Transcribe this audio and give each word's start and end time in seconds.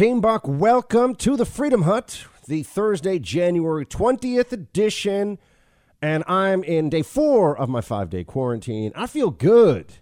Team 0.00 0.22
Buck, 0.22 0.48
welcome 0.48 1.14
to 1.16 1.36
the 1.36 1.44
Freedom 1.44 1.82
Hut, 1.82 2.24
the 2.48 2.62
Thursday, 2.62 3.18
January 3.18 3.84
20th 3.84 4.50
edition. 4.50 5.38
And 6.00 6.24
I'm 6.26 6.64
in 6.64 6.88
day 6.88 7.02
four 7.02 7.54
of 7.54 7.68
my 7.68 7.82
five 7.82 8.08
day 8.08 8.24
quarantine. 8.24 8.92
I 8.94 9.06
feel 9.06 9.30
good. 9.30 9.96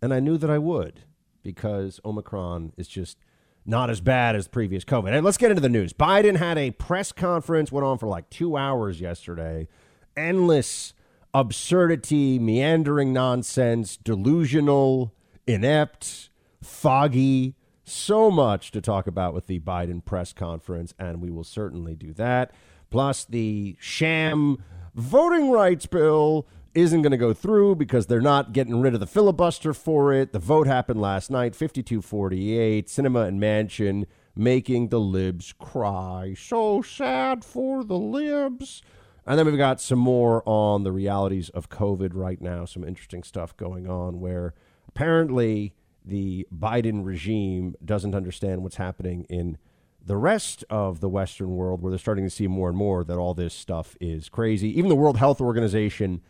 And 0.00 0.14
I 0.14 0.20
knew 0.20 0.38
that 0.38 0.48
I 0.48 0.56
would 0.56 1.00
because 1.42 2.00
Omicron 2.06 2.72
is 2.78 2.88
just 2.88 3.18
not 3.66 3.90
as 3.90 4.00
bad 4.00 4.34
as 4.34 4.48
previous 4.48 4.82
COVID. 4.82 5.12
And 5.14 5.22
let's 5.22 5.36
get 5.36 5.50
into 5.50 5.60
the 5.60 5.68
news. 5.68 5.92
Biden 5.92 6.36
had 6.36 6.56
a 6.56 6.70
press 6.70 7.12
conference, 7.12 7.70
went 7.70 7.84
on 7.84 7.98
for 7.98 8.06
like 8.06 8.30
two 8.30 8.56
hours 8.56 8.98
yesterday. 8.98 9.68
Endless 10.16 10.94
absurdity, 11.34 12.38
meandering 12.38 13.12
nonsense, 13.12 13.98
delusional, 13.98 15.12
inept, 15.46 16.30
foggy. 16.62 17.56
So 17.84 18.30
much 18.30 18.70
to 18.70 18.80
talk 18.80 19.06
about 19.06 19.34
with 19.34 19.46
the 19.46 19.60
Biden 19.60 20.04
press 20.04 20.32
conference, 20.32 20.94
and 20.98 21.20
we 21.20 21.30
will 21.30 21.44
certainly 21.44 21.94
do 21.94 22.12
that. 22.14 22.52
Plus, 22.90 23.24
the 23.24 23.76
sham 23.78 24.62
voting 24.94 25.50
rights 25.50 25.86
bill 25.86 26.46
isn't 26.74 27.02
going 27.02 27.12
to 27.12 27.16
go 27.16 27.32
through 27.32 27.76
because 27.76 28.06
they're 28.06 28.20
not 28.20 28.52
getting 28.52 28.80
rid 28.80 28.94
of 28.94 29.00
the 29.00 29.06
filibuster 29.06 29.74
for 29.74 30.12
it. 30.12 30.32
The 30.32 30.38
vote 30.38 30.66
happened 30.66 31.00
last 31.00 31.30
night, 31.30 31.54
52 31.54 32.00
48. 32.02 32.86
Sinema 32.86 33.28
and 33.28 33.40
Manchin 33.40 34.06
making 34.34 34.88
the 34.88 35.00
libs 35.00 35.52
cry. 35.52 36.34
So 36.36 36.82
sad 36.82 37.44
for 37.44 37.84
the 37.84 37.98
libs. 37.98 38.82
And 39.26 39.38
then 39.38 39.46
we've 39.46 39.56
got 39.56 39.80
some 39.80 39.98
more 39.98 40.42
on 40.44 40.84
the 40.84 40.92
realities 40.92 41.48
of 41.50 41.70
COVID 41.70 42.10
right 42.14 42.40
now, 42.40 42.64
some 42.64 42.84
interesting 42.84 43.22
stuff 43.22 43.56
going 43.56 43.88
on 43.88 44.20
where 44.20 44.54
apparently 44.88 45.74
the 46.04 46.46
Biden 46.54 47.04
regime 47.04 47.74
doesn't 47.84 48.14
understand 48.14 48.62
what's 48.62 48.76
happening 48.76 49.24
in 49.28 49.58
the 50.04 50.16
rest 50.16 50.64
of 50.68 51.00
the 51.00 51.08
Western 51.08 51.56
world, 51.56 51.80
where 51.80 51.90
they're 51.90 51.98
starting 51.98 52.24
to 52.24 52.30
see 52.30 52.46
more 52.46 52.68
and 52.68 52.76
more 52.76 53.04
that 53.04 53.16
all 53.16 53.32
this 53.32 53.54
stuff 53.54 53.96
is 54.00 54.28
crazy. 54.28 54.68
Even 54.78 54.90
the 54.90 54.96
World 54.96 55.16
Health 55.16 55.40
Organization 55.40 56.20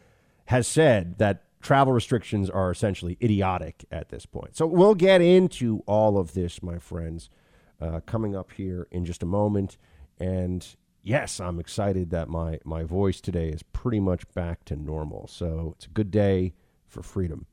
has 0.46 0.66
said 0.66 1.18
that 1.18 1.42
travel 1.60 1.92
restrictions 1.92 2.48
are 2.48 2.70
essentially 2.70 3.16
idiotic 3.22 3.84
at 3.90 4.10
this 4.10 4.26
point. 4.26 4.56
So 4.56 4.66
we'll 4.66 4.94
get 4.94 5.20
into 5.20 5.82
all 5.86 6.18
of 6.18 6.34
this, 6.34 6.62
my 6.62 6.78
friends, 6.78 7.30
uh, 7.80 8.00
coming 8.06 8.36
up 8.36 8.52
here 8.52 8.86
in 8.90 9.04
just 9.04 9.22
a 9.22 9.26
moment. 9.26 9.76
And 10.20 10.64
yes, 11.02 11.40
I'm 11.40 11.58
excited 11.58 12.10
that 12.10 12.28
my, 12.28 12.60
my 12.64 12.84
voice 12.84 13.20
today 13.20 13.48
is 13.48 13.62
pretty 13.62 13.98
much 13.98 14.22
back 14.34 14.64
to 14.66 14.76
normal. 14.76 15.26
So 15.26 15.74
it's 15.76 15.86
a 15.86 15.90
good 15.90 16.10
day 16.10 16.52
for 16.86 17.02
freedom. 17.02 17.46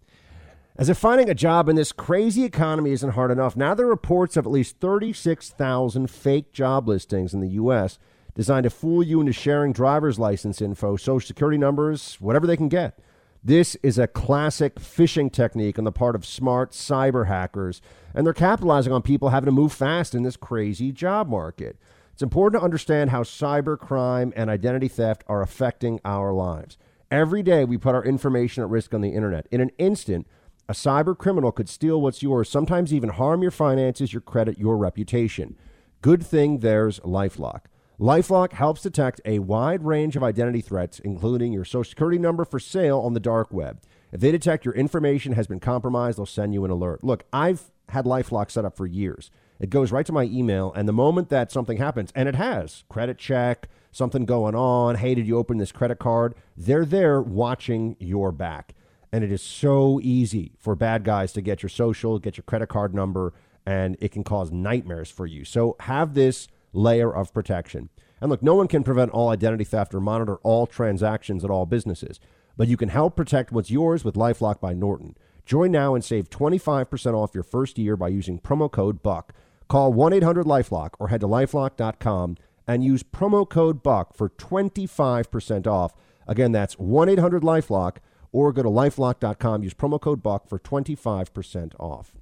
As 0.78 0.88
if 0.88 0.98
finding 0.98 1.30
a 1.30 1.36
job 1.36 1.68
in 1.68 1.76
this 1.76 1.92
crazy 1.92 2.46
economy 2.46 2.92
isn't 2.92 3.12
hard 3.12 3.30
enough, 3.30 3.58
now 3.58 3.74
there 3.74 3.88
are 3.88 3.90
reports 3.90 4.38
of 4.38 4.46
at 4.46 4.52
least 4.52 4.80
36,000 4.80 6.10
fake 6.10 6.54
job 6.54 6.88
listings 6.88 7.34
in 7.34 7.42
the 7.42 7.50
U.S. 7.50 8.00
designed 8.36 8.64
to 8.64 8.70
fool 8.70 9.04
you 9.04 9.20
into 9.20 9.34
sharing 9.34 9.74
driver's 9.74 10.18
license 10.18 10.62
info, 10.62 10.96
social 10.96 11.28
security 11.28 11.58
numbers, 11.58 12.16
whatever 12.22 12.48
they 12.48 12.56
can 12.56 12.70
get. 12.70 12.98
This 13.44 13.76
is 13.84 13.98
a 13.98 14.08
classic 14.08 14.76
phishing 14.76 15.32
technique 15.32 15.78
on 15.78 15.84
the 15.84 15.92
part 15.92 16.16
of 16.16 16.26
smart 16.26 16.72
cyber 16.72 17.28
hackers, 17.28 17.82
and 18.14 18.26
they're 18.26 18.34
capitalizing 18.34 18.94
on 18.94 19.02
people 19.02 19.30
having 19.30 19.48
to 19.48 19.52
move 19.52 19.74
fast 19.74 20.16
in 20.16 20.24
this 20.24 20.38
crazy 20.38 20.92
job 20.94 21.28
market. 21.28 21.76
It's 22.14 22.22
important 22.22 22.62
to 22.62 22.64
understand 22.64 23.10
how 23.10 23.24
cyber 23.24 23.78
crime 23.78 24.32
and 24.36 24.50
identity 24.50 24.88
theft 24.88 25.24
are 25.28 25.42
affecting 25.42 26.00
our 26.06 26.32
lives. 26.32 26.78
Every 27.10 27.44
day 27.44 27.66
we 27.66 27.78
put 27.78 27.96
our 27.96 28.06
information 28.06 28.64
at 28.64 28.70
risk 28.70 28.94
on 28.94 29.02
the 29.02 29.10
internet. 29.10 29.48
In 29.52 29.60
an 29.60 29.72
instant, 29.78 30.28
a 30.72 30.74
cyber 30.74 31.18
criminal 31.18 31.52
could 31.52 31.68
steal 31.68 32.00
what's 32.00 32.24
yours, 32.24 32.50
sometimes 32.50 32.94
even 32.94 33.10
harm 33.10 33.42
your 33.42 33.52
finances, 33.52 34.14
your 34.14 34.22
credit, 34.22 34.58
your 34.58 34.78
reputation. 34.78 35.58
Good 36.02 36.26
thing 36.26 36.60
there's 36.60 37.02
Lifelock. 37.02 37.64
Lifelock 38.00 38.54
helps 38.54 38.82
detect 38.82 39.20
a 39.26 39.40
wide 39.40 39.84
range 39.84 40.16
of 40.16 40.24
identity 40.24 40.62
threats, 40.62 41.00
including 41.00 41.52
your 41.52 41.66
social 41.66 41.90
security 41.90 42.18
number 42.18 42.46
for 42.46 42.58
sale 42.58 43.00
on 43.00 43.14
the 43.14 43.20
dark 43.20 43.52
web. 43.52 43.82
If 44.14 44.22
they 44.22 44.32
detect 44.32 44.64
your 44.64 44.74
information 44.74 45.34
has 45.34 45.46
been 45.46 45.60
compromised, 45.60 46.18
they'll 46.18 46.26
send 46.26 46.54
you 46.54 46.64
an 46.64 46.72
alert. 46.72 47.04
Look, 47.04 47.26
I've 47.34 47.64
had 47.90 48.06
Lifelock 48.06 48.50
set 48.50 48.64
up 48.64 48.78
for 48.78 48.86
years. 48.88 49.30
It 49.60 49.70
goes 49.70 49.92
right 49.92 50.06
to 50.06 50.14
my 50.14 50.24
email, 50.24 50.72
and 50.72 50.88
the 50.88 50.94
moment 50.94 51.28
that 51.28 51.52
something 51.52 51.80
happens, 51.80 52.14
and 52.16 52.30
it 52.30 52.36
has 52.36 52.86
credit 52.88 53.18
check, 53.18 53.68
something 53.92 54.24
going 54.24 54.56
on, 54.56 54.96
hey, 54.96 55.16
did 55.16 55.28
you 55.28 55.38
open 55.38 55.58
this 55.58 55.74
credit 55.74 56.00
card? 56.00 56.34
They're 56.56 56.86
there 56.86 57.22
watching 57.22 57.98
your 58.00 58.32
back. 58.32 58.74
And 59.12 59.24
it 59.24 59.32
is 59.32 59.42
so 59.42 60.00
easy 60.02 60.54
for 60.58 60.76
bad 60.76 61.04
guys 61.04 61.34
to 61.34 61.42
get 61.42 61.62
your 61.62 61.70
social, 61.70 62.18
get 62.20 62.38
your 62.38 62.44
credit 62.44 62.70
card 62.70 62.94
number, 62.94 63.34
and 63.66 63.98
it 64.00 64.12
can 64.12 64.24
cause 64.24 64.52
nightmares 64.52 65.12
for 65.12 65.26
you. 65.26 65.44
So 65.44 65.76
have 65.82 66.14
this 66.14 66.48
layer 66.74 67.14
of 67.14 67.34
protection. 67.34 67.90
And 68.22 68.30
look, 68.30 68.42
no 68.42 68.56
one 68.56 68.68
can 68.68 68.84
prevent 68.84 69.12
all 69.12 69.30
identity 69.30 69.64
theft 69.64 69.94
or 69.94 70.00
monitor 70.00 70.36
all 70.38 70.68
transactions 70.68 71.44
at 71.44 71.50
all 71.50 71.66
businesses, 71.66 72.20
but 72.56 72.68
you 72.68 72.78
can 72.78 72.90
help 72.90 73.16
protect 73.16 73.52
what's 73.52 73.72
yours 73.72 74.06
with 74.06 74.16
Lifelock 74.16 74.60
by 74.60 74.74
Norton. 74.74 75.18
Join 75.46 75.72
now 75.72 75.96
and 75.96 76.06
save 76.06 76.30
25% 76.30 77.14
off 77.14 77.34
your 77.34 77.44
first 77.44 77.78
year 77.78 77.98
by 77.98 78.08
using 78.10 78.40
promo 78.40 78.72
code 78.72 79.02
BUCK. 79.02 79.34
Call 79.68 79.92
1 79.92 80.14
800 80.14 80.46
Lifelock 80.46 80.92
or 81.00 81.08
head 81.08 81.22
to 81.22 81.28
lifelock.com 81.28 82.38
and 82.68 82.84
use 82.84 83.04
promo 83.04 83.50
code 83.50 83.82
BUCK 83.82 84.16
for 84.16 84.30
25% 84.30 85.68
off. 85.68 85.96
Again, 86.28 86.52
that's 86.52 86.78
1 86.78 87.10
800 87.10 87.42
Lifelock 87.42 87.98
or 88.32 88.54
go 88.54 88.64
to 88.64 88.70
lifelock.com, 88.70 89.64
use 89.64 89.74
promo 89.74 90.00
code 90.00 90.24
BUCK 90.24 90.48
for 90.48 90.60
25% 90.60 91.74
off. 91.80 92.14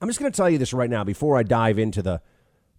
I'm 0.00 0.08
just 0.08 0.18
going 0.18 0.30
to 0.30 0.36
tell 0.36 0.50
you 0.50 0.58
this 0.58 0.72
right 0.72 0.90
now 0.90 1.04
before 1.04 1.36
I 1.36 1.42
dive 1.42 1.78
into 1.78 2.02
the 2.02 2.20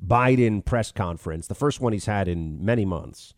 Biden 0.05 0.63
press 0.63 0.91
conference, 0.91 1.47
the 1.47 1.55
first 1.55 1.79
one 1.79 1.93
he's 1.93 2.05
had 2.05 2.27
in 2.27 2.63
many 2.63 2.85
months. 2.85 3.33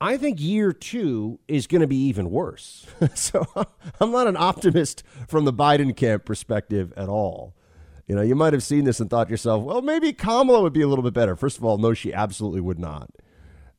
I 0.00 0.16
think 0.16 0.40
year 0.40 0.72
two 0.72 1.38
is 1.46 1.66
going 1.68 1.82
to 1.82 1.86
be 1.86 1.96
even 2.06 2.30
worse. 2.30 2.86
so 3.14 3.46
I'm 4.00 4.10
not 4.10 4.26
an 4.26 4.36
optimist 4.36 5.04
from 5.28 5.44
the 5.44 5.52
Biden 5.52 5.94
camp 5.96 6.24
perspective 6.24 6.92
at 6.96 7.08
all. 7.08 7.54
You 8.08 8.16
know, 8.16 8.22
you 8.22 8.34
might 8.34 8.52
have 8.52 8.64
seen 8.64 8.84
this 8.84 8.98
and 8.98 9.08
thought 9.08 9.28
to 9.28 9.30
yourself, 9.30 9.62
well, 9.62 9.80
maybe 9.80 10.12
Kamala 10.12 10.60
would 10.60 10.72
be 10.72 10.82
a 10.82 10.88
little 10.88 11.04
bit 11.04 11.14
better. 11.14 11.36
First 11.36 11.58
of 11.58 11.64
all, 11.64 11.78
no, 11.78 11.94
she 11.94 12.12
absolutely 12.12 12.60
would 12.60 12.80
not. 12.80 13.10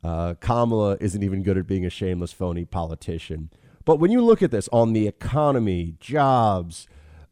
Uh, 0.01 0.35
Kamala 0.35 0.97
isn't 1.01 1.23
even 1.23 1.43
good 1.43 1.57
at 1.57 1.67
being 1.67 1.85
a 1.85 1.89
shameless, 1.89 2.31
phony 2.31 2.63
politician. 2.63 3.49
But 3.85 3.99
when 3.99 4.11
you 4.11 4.21
look 4.21 4.41
at 4.41 4.51
this 4.51 4.69
on 4.71 4.93
the 4.93 5.07
economy, 5.07 5.95
jobs, 5.99 6.87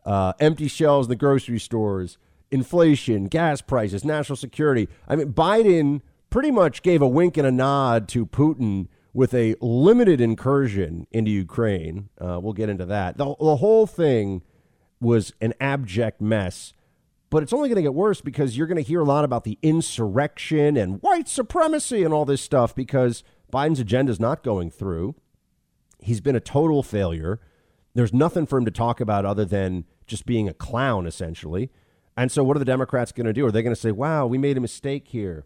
uh, 0.05 0.33
empty 0.39 0.67
shelves 0.67 1.07
in 1.07 1.09
the 1.09 1.15
grocery 1.15 1.59
stores, 1.59 2.17
inflation, 2.49 3.25
gas 3.25 3.61
prices, 3.61 4.03
national 4.03 4.35
security. 4.35 4.89
I 5.07 5.15
mean, 5.15 5.33
Biden 5.33 6.01
pretty 6.29 6.51
much 6.51 6.81
gave 6.81 7.01
a 7.01 7.07
wink 7.07 7.37
and 7.37 7.47
a 7.47 7.51
nod 7.51 8.07
to 8.09 8.25
Putin 8.25 8.87
with 9.13 9.33
a 9.33 9.55
limited 9.61 10.21
incursion 10.21 11.07
into 11.11 11.31
Ukraine. 11.31 12.09
Uh, 12.19 12.39
we'll 12.41 12.53
get 12.53 12.69
into 12.69 12.85
that. 12.85 13.17
The, 13.17 13.35
the 13.39 13.57
whole 13.57 13.87
thing 13.87 14.41
was 14.99 15.33
an 15.41 15.53
abject 15.59 16.21
mess. 16.21 16.73
But 17.29 17.43
it's 17.43 17.53
only 17.53 17.69
going 17.69 17.77
to 17.77 17.81
get 17.81 17.93
worse 17.93 18.19
because 18.19 18.57
you're 18.57 18.67
going 18.67 18.81
to 18.81 18.87
hear 18.87 18.99
a 18.99 19.05
lot 19.05 19.23
about 19.23 19.45
the 19.45 19.57
insurrection 19.61 20.75
and 20.75 21.01
white 21.01 21.29
supremacy 21.29 22.03
and 22.03 22.13
all 22.13 22.25
this 22.25 22.41
stuff 22.41 22.75
because 22.75 23.23
Biden's 23.51 23.79
agenda 23.79 24.11
is 24.11 24.19
not 24.19 24.43
going 24.43 24.69
through. 24.69 25.15
He's 26.01 26.21
been 26.21 26.35
a 26.35 26.41
total 26.41 26.83
failure. 26.83 27.39
There's 27.93 28.13
nothing 28.13 28.45
for 28.45 28.57
him 28.57 28.65
to 28.65 28.71
talk 28.71 28.99
about 28.99 29.25
other 29.25 29.45
than 29.45 29.85
just 30.07 30.25
being 30.25 30.49
a 30.49 30.53
clown, 30.53 31.05
essentially. 31.05 31.69
And 32.17 32.31
so, 32.31 32.43
what 32.43 32.57
are 32.57 32.59
the 32.59 32.65
Democrats 32.65 33.11
going 33.11 33.27
to 33.27 33.33
do? 33.33 33.45
Are 33.45 33.51
they 33.51 33.61
going 33.61 33.75
to 33.75 33.79
say, 33.79 33.91
wow, 33.91 34.25
we 34.25 34.37
made 34.37 34.57
a 34.57 34.61
mistake 34.61 35.07
here? 35.09 35.45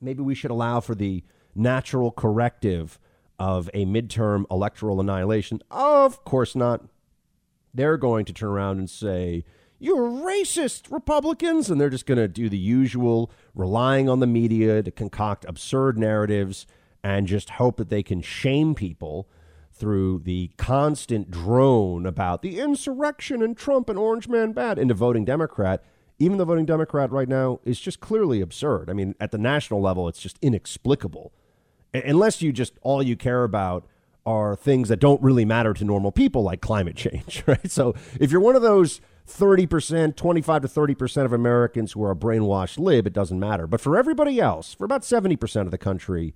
Maybe 0.00 0.22
we 0.22 0.34
should 0.34 0.50
allow 0.50 0.80
for 0.80 0.94
the 0.94 1.22
natural 1.54 2.10
corrective 2.10 2.98
of 3.38 3.70
a 3.74 3.84
midterm 3.84 4.44
electoral 4.50 5.00
annihilation? 5.00 5.62
Of 5.70 6.24
course 6.24 6.54
not. 6.54 6.84
They're 7.74 7.96
going 7.96 8.24
to 8.24 8.32
turn 8.32 8.50
around 8.50 8.78
and 8.78 8.88
say, 8.88 9.44
you're 9.78 10.08
racist, 10.08 10.90
Republicans. 10.90 11.70
And 11.70 11.80
they're 11.80 11.90
just 11.90 12.06
going 12.06 12.18
to 12.18 12.28
do 12.28 12.48
the 12.48 12.58
usual, 12.58 13.30
relying 13.54 14.08
on 14.08 14.20
the 14.20 14.26
media 14.26 14.82
to 14.82 14.90
concoct 14.90 15.44
absurd 15.46 15.98
narratives 15.98 16.66
and 17.04 17.26
just 17.26 17.50
hope 17.50 17.76
that 17.76 17.90
they 17.90 18.02
can 18.02 18.22
shame 18.22 18.74
people 18.74 19.28
through 19.78 20.20
the 20.20 20.50
constant 20.56 21.30
drone 21.30 22.06
about 22.06 22.42
the 22.42 22.58
insurrection 22.58 23.42
and 23.42 23.56
Trump 23.56 23.88
and 23.88 23.98
Orange 23.98 24.28
Man 24.28 24.52
bad 24.52 24.78
into 24.78 24.94
voting 24.94 25.24
Democrat. 25.24 25.84
Even 26.18 26.38
the 26.38 26.44
voting 26.44 26.64
Democrat 26.64 27.12
right 27.12 27.28
now 27.28 27.60
is 27.64 27.78
just 27.78 28.00
clearly 28.00 28.40
absurd. 28.40 28.88
I 28.88 28.94
mean, 28.94 29.14
at 29.20 29.32
the 29.32 29.38
national 29.38 29.82
level, 29.82 30.08
it's 30.08 30.20
just 30.20 30.38
inexplicable. 30.40 31.32
Unless 31.92 32.40
you 32.42 32.52
just 32.52 32.74
all 32.82 33.02
you 33.02 33.16
care 33.16 33.44
about 33.44 33.86
are 34.24 34.56
things 34.56 34.88
that 34.88 34.98
don't 34.98 35.22
really 35.22 35.44
matter 35.44 35.72
to 35.72 35.84
normal 35.84 36.10
people, 36.10 36.42
like 36.42 36.60
climate 36.60 36.96
change, 36.96 37.44
right? 37.46 37.70
So 37.70 37.94
if 38.18 38.32
you're 38.32 38.40
one 38.40 38.56
of 38.56 38.62
those 38.62 39.00
30%, 39.28 40.16
25 40.16 40.62
to 40.62 40.68
30% 40.68 41.24
of 41.24 41.32
Americans 41.32 41.92
who 41.92 42.02
are 42.02 42.10
a 42.10 42.16
brainwashed 42.16 42.78
lib, 42.78 43.06
it 43.06 43.12
doesn't 43.12 43.38
matter. 43.38 43.66
But 43.66 43.80
for 43.80 43.96
everybody 43.96 44.40
else, 44.40 44.72
for 44.74 44.84
about 44.84 45.02
70% 45.02 45.62
of 45.62 45.70
the 45.70 45.78
country, 45.78 46.34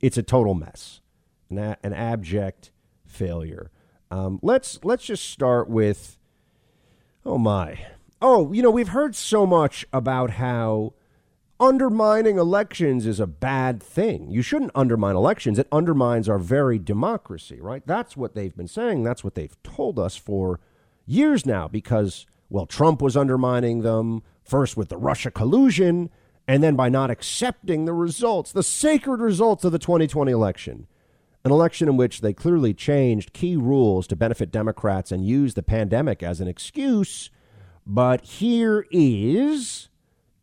it's 0.00 0.18
a 0.18 0.22
total 0.22 0.54
mess, 0.54 1.00
an, 1.50 1.92
abject 1.92 2.71
failure. 3.12 3.70
Um, 4.10 4.38
let's 4.42 4.78
let's 4.82 5.04
just 5.04 5.30
start 5.30 5.68
with, 5.68 6.18
oh 7.24 7.38
my, 7.38 7.86
oh 8.20 8.52
you 8.52 8.62
know 8.62 8.70
we've 8.70 8.88
heard 8.88 9.14
so 9.14 9.46
much 9.46 9.86
about 9.92 10.32
how 10.32 10.94
undermining 11.62 12.38
elections 12.38 13.06
is 13.06 13.20
a 13.20 13.26
bad 13.26 13.80
thing. 13.80 14.30
You 14.30 14.42
shouldn't 14.42 14.72
undermine 14.74 15.14
elections. 15.14 15.58
It 15.60 15.68
undermines 15.70 16.28
our 16.28 16.38
very 16.38 16.78
democracy, 16.78 17.60
right? 17.60 17.82
That's 17.86 18.16
what 18.16 18.34
they've 18.34 18.54
been 18.56 18.68
saying. 18.68 19.04
That's 19.04 19.22
what 19.22 19.36
they've 19.36 19.56
told 19.62 19.98
us 19.98 20.16
for 20.16 20.58
years 21.06 21.46
now 21.46 21.68
because, 21.68 22.26
well, 22.50 22.66
Trump 22.66 23.00
was 23.00 23.16
undermining 23.16 23.82
them 23.82 24.24
first 24.42 24.76
with 24.76 24.88
the 24.88 24.96
Russia 24.96 25.30
collusion 25.30 26.10
and 26.48 26.62
then 26.64 26.74
by 26.74 26.88
not 26.88 27.10
accepting 27.10 27.84
the 27.84 27.92
results, 27.92 28.50
the 28.50 28.64
sacred 28.64 29.20
results 29.20 29.64
of 29.64 29.70
the 29.70 29.78
2020 29.78 30.32
election. 30.32 30.88
An 31.44 31.50
election 31.50 31.88
in 31.88 31.96
which 31.96 32.20
they 32.20 32.32
clearly 32.32 32.72
changed 32.72 33.32
key 33.32 33.56
rules 33.56 34.06
to 34.06 34.16
benefit 34.16 34.52
Democrats 34.52 35.10
and 35.10 35.26
used 35.26 35.56
the 35.56 35.62
pandemic 35.62 36.22
as 36.22 36.40
an 36.40 36.46
excuse. 36.46 37.30
But 37.84 38.24
here 38.24 38.86
is 38.92 39.88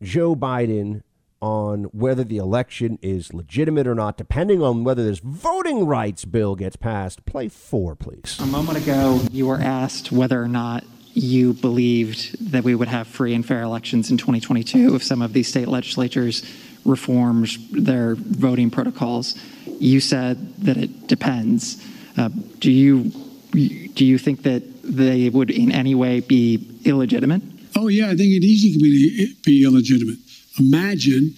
Joe 0.02 0.36
Biden 0.36 1.02
on 1.40 1.84
whether 1.84 2.22
the 2.22 2.36
election 2.36 2.98
is 3.00 3.32
legitimate 3.32 3.86
or 3.86 3.94
not, 3.94 4.18
depending 4.18 4.62
on 4.62 4.84
whether 4.84 5.02
this 5.02 5.20
voting 5.20 5.86
rights 5.86 6.26
bill 6.26 6.54
gets 6.54 6.76
passed. 6.76 7.24
Play 7.24 7.48
four, 7.48 7.96
please. 7.96 8.38
A 8.38 8.46
moment 8.46 8.76
ago, 8.76 9.22
you 9.30 9.46
were 9.46 9.60
asked 9.60 10.12
whether 10.12 10.42
or 10.42 10.48
not 10.48 10.84
you 11.14 11.54
believed 11.54 12.52
that 12.52 12.62
we 12.62 12.74
would 12.74 12.88
have 12.88 13.06
free 13.06 13.34
and 13.34 13.44
fair 13.44 13.62
elections 13.62 14.10
in 14.10 14.16
2022 14.16 14.94
if 14.94 15.02
some 15.02 15.22
of 15.22 15.32
these 15.32 15.48
state 15.48 15.66
legislatures 15.66 16.44
reformed 16.84 17.48
their 17.72 18.14
voting 18.14 18.70
protocols. 18.70 19.36
You 19.78 20.00
said 20.00 20.56
that 20.64 20.76
it 20.76 21.06
depends. 21.06 21.84
Uh, 22.16 22.28
do 22.58 22.70
you 22.70 23.12
do 23.52 24.04
you 24.04 24.18
think 24.18 24.42
that 24.44 24.62
they 24.82 25.28
would 25.28 25.50
in 25.50 25.72
any 25.72 25.94
way 25.94 26.20
be 26.20 26.80
illegitimate? 26.84 27.42
Oh 27.76 27.88
yeah, 27.88 28.06
I 28.06 28.16
think 28.16 28.32
it 28.32 28.44
easily 28.44 28.72
can 28.72 28.80
be, 28.80 29.36
be 29.44 29.64
illegitimate. 29.64 30.18
Imagine, 30.58 31.34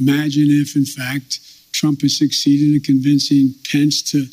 imagine 0.00 0.48
if 0.48 0.76
in 0.76 0.84
fact 0.84 1.40
Trump 1.72 2.02
has 2.02 2.16
succeeded 2.16 2.74
in 2.74 2.80
convincing 2.80 3.54
Pence 3.70 4.02
to 4.10 4.26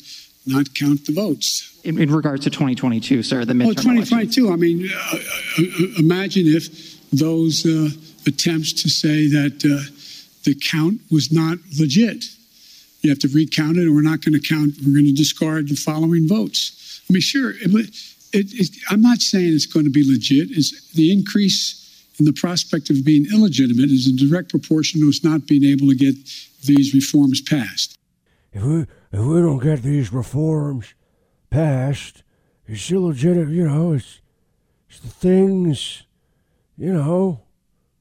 not 0.46 0.74
count 0.74 1.06
the 1.06 1.12
votes. 1.12 1.80
In, 1.84 2.00
in 2.00 2.10
regards 2.10 2.44
to 2.44 2.50
2022, 2.50 3.22
sir, 3.22 3.44
the 3.44 3.52
midterm. 3.52 3.66
Oh, 3.66 3.72
2022. 3.72 4.52
I 4.52 4.56
mean, 4.56 4.90
uh, 4.90 5.16
uh, 5.16 5.62
imagine 5.98 6.46
if 6.46 7.00
those 7.10 7.66
uh, 7.66 7.88
attempts 8.26 8.72
to 8.82 8.88
say 8.88 9.28
that 9.28 9.64
uh, 9.64 9.93
the 10.44 10.54
count 10.54 11.00
was 11.10 11.32
not 11.32 11.58
legit. 11.78 12.24
You 13.00 13.10
have 13.10 13.18
to 13.20 13.28
recount 13.28 13.76
it, 13.76 13.82
and 13.82 13.94
we're 13.94 14.02
not 14.02 14.22
going 14.22 14.38
to 14.38 14.48
count. 14.48 14.74
We're 14.84 14.94
going 14.94 15.06
to 15.06 15.12
discard 15.12 15.68
the 15.68 15.76
following 15.76 16.26
votes. 16.28 17.02
I 17.08 17.12
mean, 17.12 17.20
sure. 17.20 17.50
It, 17.50 17.70
it, 18.32 18.46
it, 18.52 18.76
I'm 18.90 19.02
not 19.02 19.18
saying 19.18 19.52
it's 19.54 19.66
going 19.66 19.84
to 19.84 19.92
be 19.92 20.10
legit. 20.10 20.48
It's 20.50 20.90
the 20.92 21.12
increase 21.12 21.80
in 22.18 22.24
the 22.24 22.32
prospect 22.32 22.90
of 22.90 23.04
being 23.04 23.26
illegitimate 23.32 23.90
is 23.90 24.08
in 24.08 24.16
direct 24.16 24.50
proportion 24.50 25.00
to 25.00 25.08
us 25.08 25.24
not 25.24 25.46
being 25.46 25.64
able 25.64 25.88
to 25.88 25.94
get 25.94 26.14
these 26.64 26.94
reforms 26.94 27.40
passed. 27.40 27.98
If 28.52 28.62
we 28.62 28.86
if 29.12 29.20
we 29.20 29.40
don't 29.40 29.62
get 29.62 29.82
these 29.82 30.12
reforms 30.12 30.94
passed, 31.50 32.22
it's 32.66 32.90
illegitimate. 32.90 33.50
You 33.50 33.68
know, 33.68 33.92
it's 33.92 34.20
it's 34.88 35.00
the 35.00 35.08
things, 35.08 36.04
you 36.76 36.92
know, 36.92 37.40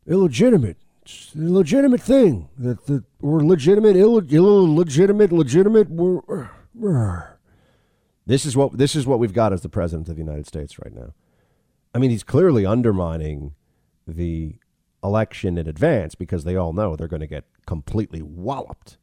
illegitimate. 0.07 0.78
The 1.05 1.51
legitimate 1.51 2.01
thing 2.01 2.50
that 2.57 2.85
that 2.85 3.03
we're 3.21 3.44
legitimate, 3.44 3.95
Ill, 3.95 4.19
illegitimate, 4.19 5.31
legitimate. 5.31 5.89
We're, 5.89 6.50
we're. 6.73 7.38
This 8.25 8.45
is 8.45 8.55
what 8.55 8.77
this 8.77 8.95
is 8.95 9.05
what 9.05 9.19
we've 9.19 9.33
got 9.33 9.53
as 9.53 9.61
the 9.61 9.69
president 9.69 10.09
of 10.09 10.15
the 10.15 10.21
United 10.21 10.47
States 10.47 10.79
right 10.79 10.94
now. 10.94 11.13
I 11.94 12.00
mean, 12.00 12.09
he's 12.09 12.23
clearly 12.23 12.65
undermining 12.65 13.53
the 14.07 14.55
election 15.03 15.57
in 15.57 15.67
advance 15.67 16.15
because 16.15 16.44
they 16.44 16.55
all 16.55 16.73
know 16.73 16.95
they're 16.95 17.07
going 17.07 17.19
to 17.19 17.27
get 17.27 17.45
completely 17.65 18.21
walloped 18.21 18.97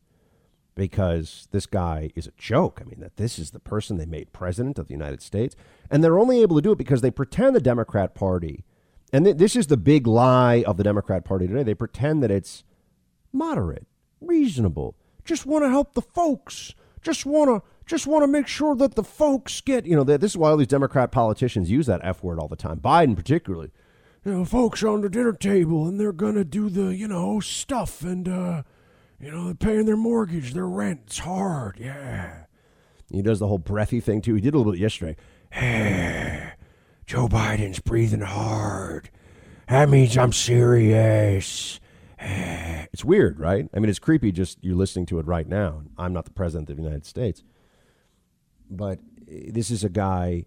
because 0.74 1.46
this 1.50 1.66
guy 1.66 2.10
is 2.16 2.26
a 2.26 2.32
joke. 2.38 2.80
I 2.80 2.88
mean, 2.88 3.00
that 3.00 3.16
this 3.16 3.38
is 3.38 3.50
the 3.50 3.60
person 3.60 3.98
they 3.98 4.06
made 4.06 4.32
president 4.32 4.78
of 4.78 4.88
the 4.88 4.94
United 4.94 5.20
States. 5.20 5.54
And 5.90 6.02
they're 6.02 6.18
only 6.18 6.40
able 6.40 6.56
to 6.56 6.62
do 6.62 6.72
it 6.72 6.78
because 6.78 7.02
they 7.02 7.10
pretend 7.10 7.54
the 7.54 7.60
Democrat 7.60 8.14
Party, 8.14 8.64
and 9.12 9.24
th- 9.24 9.36
this 9.36 9.56
is 9.56 9.66
the 9.66 9.76
big 9.76 10.06
lie 10.06 10.62
of 10.66 10.76
the 10.76 10.84
Democrat 10.84 11.24
Party 11.24 11.46
today, 11.46 11.62
they 11.62 11.74
pretend 11.74 12.22
that 12.22 12.30
it's 12.30 12.64
moderate, 13.32 13.86
reasonable, 14.20 14.94
just 15.24 15.46
want 15.46 15.64
to 15.64 15.70
help 15.70 15.94
the 15.94 16.02
folks, 16.02 16.74
just 17.02 17.26
want 17.26 17.48
to. 17.48 17.68
Just 17.86 18.06
want 18.06 18.22
to 18.22 18.28
make 18.28 18.46
sure 18.46 18.76
that 18.76 18.94
the 18.94 19.02
folks 19.02 19.60
get, 19.60 19.84
you 19.84 19.96
know, 19.96 20.04
this 20.04 20.30
is 20.30 20.36
why 20.36 20.50
all 20.50 20.56
these 20.56 20.68
Democrat 20.68 21.10
politicians 21.10 21.72
use 21.72 21.86
that 21.86 22.00
F 22.04 22.22
word 22.22 22.38
all 22.38 22.46
the 22.46 22.54
time. 22.54 22.78
Biden, 22.78 23.16
particularly 23.16 23.72
you 24.24 24.32
know, 24.32 24.44
folks 24.44 24.82
are 24.82 24.88
on 24.88 25.00
the 25.00 25.08
dinner 25.08 25.32
table 25.32 25.86
and 25.86 25.98
they're 25.98 26.12
going 26.12 26.34
to 26.34 26.44
do 26.44 26.68
the, 26.68 26.94
you 26.94 27.08
know, 27.08 27.40
stuff 27.40 28.02
and, 28.02 28.28
uh, 28.28 28.62
you 29.18 29.30
know, 29.30 29.46
they're 29.46 29.54
paying 29.54 29.86
their 29.86 29.96
mortgage, 29.96 30.52
their 30.52 30.66
rent. 30.66 31.00
It's 31.06 31.18
hard. 31.18 31.78
Yeah. 31.78 32.44
He 33.10 33.22
does 33.22 33.38
the 33.38 33.48
whole 33.48 33.58
breathy 33.58 34.00
thing 34.00 34.20
too. 34.20 34.34
He 34.34 34.40
did 34.40 34.54
a 34.54 34.58
little 34.58 34.72
bit 34.72 34.80
yesterday. 34.80 35.16
Joe 37.10 37.26
Biden's 37.26 37.80
breathing 37.80 38.20
hard. 38.20 39.10
That 39.68 39.88
means 39.88 40.16
I'm 40.16 40.32
serious. 40.32 41.80
It's 42.20 43.04
weird, 43.04 43.40
right? 43.40 43.68
I 43.74 43.80
mean, 43.80 43.90
it's 43.90 43.98
creepy 43.98 44.30
just 44.30 44.58
you're 44.62 44.76
listening 44.76 45.06
to 45.06 45.18
it 45.18 45.26
right 45.26 45.48
now. 45.48 45.82
I'm 45.98 46.12
not 46.12 46.24
the 46.24 46.30
president 46.30 46.70
of 46.70 46.76
the 46.76 46.84
United 46.84 47.04
States. 47.04 47.42
But 48.70 49.00
eh, 49.28 49.46
this 49.48 49.72
is 49.72 49.82
a 49.82 49.88
guy 49.88 50.44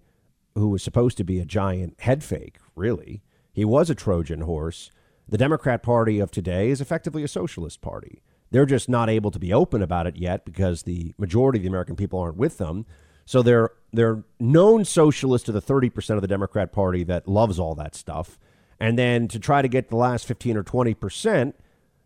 who 0.55 0.69
was 0.69 0.81
supposed 0.81 1.17
to 1.17 1.25
be 1.25 1.41
a 1.41 1.45
giant 1.45 1.99
head 1.99 2.23
fake, 2.23 2.59
really 2.77 3.23
he 3.51 3.65
was 3.65 3.89
a 3.89 3.95
Trojan 3.95 4.39
horse. 4.39 4.89
The 5.27 5.37
Democrat 5.37 5.83
Party 5.83 6.21
of 6.21 6.31
today 6.31 6.69
is 6.69 6.79
effectively 6.79 7.25
a 7.25 7.27
socialist 7.27 7.81
party. 7.81 8.21
They're 8.51 8.65
just 8.65 8.87
not 8.87 9.09
able 9.09 9.31
to 9.31 9.39
be 9.39 9.51
open 9.51 9.81
about 9.81 10.07
it 10.07 10.15
yet 10.15 10.45
because 10.45 10.83
the 10.83 11.13
majority 11.17 11.59
of 11.59 11.63
the 11.63 11.69
American 11.69 11.97
people 11.97 12.19
aren't 12.19 12.37
with 12.37 12.57
them. 12.57 12.85
So 13.25 13.41
they're 13.41 13.71
they're 13.91 14.23
known 14.39 14.85
socialists 14.85 15.45
to 15.45 15.51
the 15.51 15.61
30% 15.61 16.15
of 16.15 16.21
the 16.21 16.27
Democrat 16.27 16.71
Party 16.71 17.03
that 17.03 17.27
loves 17.27 17.59
all 17.59 17.75
that 17.75 17.95
stuff. 17.95 18.39
And 18.79 18.97
then 18.97 19.27
to 19.27 19.39
try 19.39 19.61
to 19.61 19.67
get 19.67 19.89
the 19.89 19.95
last 19.95 20.25
15 20.25 20.57
or 20.57 20.63
20%, 20.63 21.53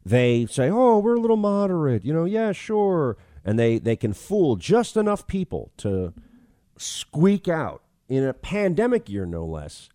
they 0.05 0.45
say, 0.45 0.69
"Oh, 0.69 0.99
we're 0.99 1.15
a 1.15 1.19
little 1.19 1.37
moderate." 1.37 2.05
You 2.05 2.13
know, 2.13 2.25
yeah, 2.25 2.51
sure. 2.51 3.17
And 3.43 3.57
they 3.57 3.79
they 3.79 3.95
can 3.95 4.13
fool 4.13 4.57
just 4.57 4.97
enough 4.97 5.27
people 5.27 5.71
to 5.77 6.13
squeak 6.77 7.47
out 7.47 7.83
in 8.07 8.23
a 8.23 8.33
pandemic 8.33 9.09
year 9.09 9.25
no 9.25 9.45
less 9.45 9.89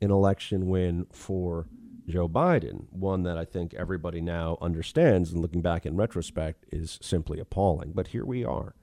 an 0.00 0.10
election 0.10 0.68
win 0.68 1.06
for 1.12 1.66
Joe 2.08 2.28
Biden, 2.28 2.86
one 2.90 3.22
that 3.24 3.36
I 3.36 3.44
think 3.44 3.74
everybody 3.74 4.20
now 4.20 4.56
understands 4.60 5.32
and 5.32 5.42
looking 5.42 5.60
back 5.60 5.84
in 5.84 5.96
retrospect 5.96 6.64
is 6.72 6.98
simply 7.02 7.38
appalling. 7.38 7.92
But 7.92 8.08
here 8.08 8.24
we 8.24 8.44
are. 8.44 8.74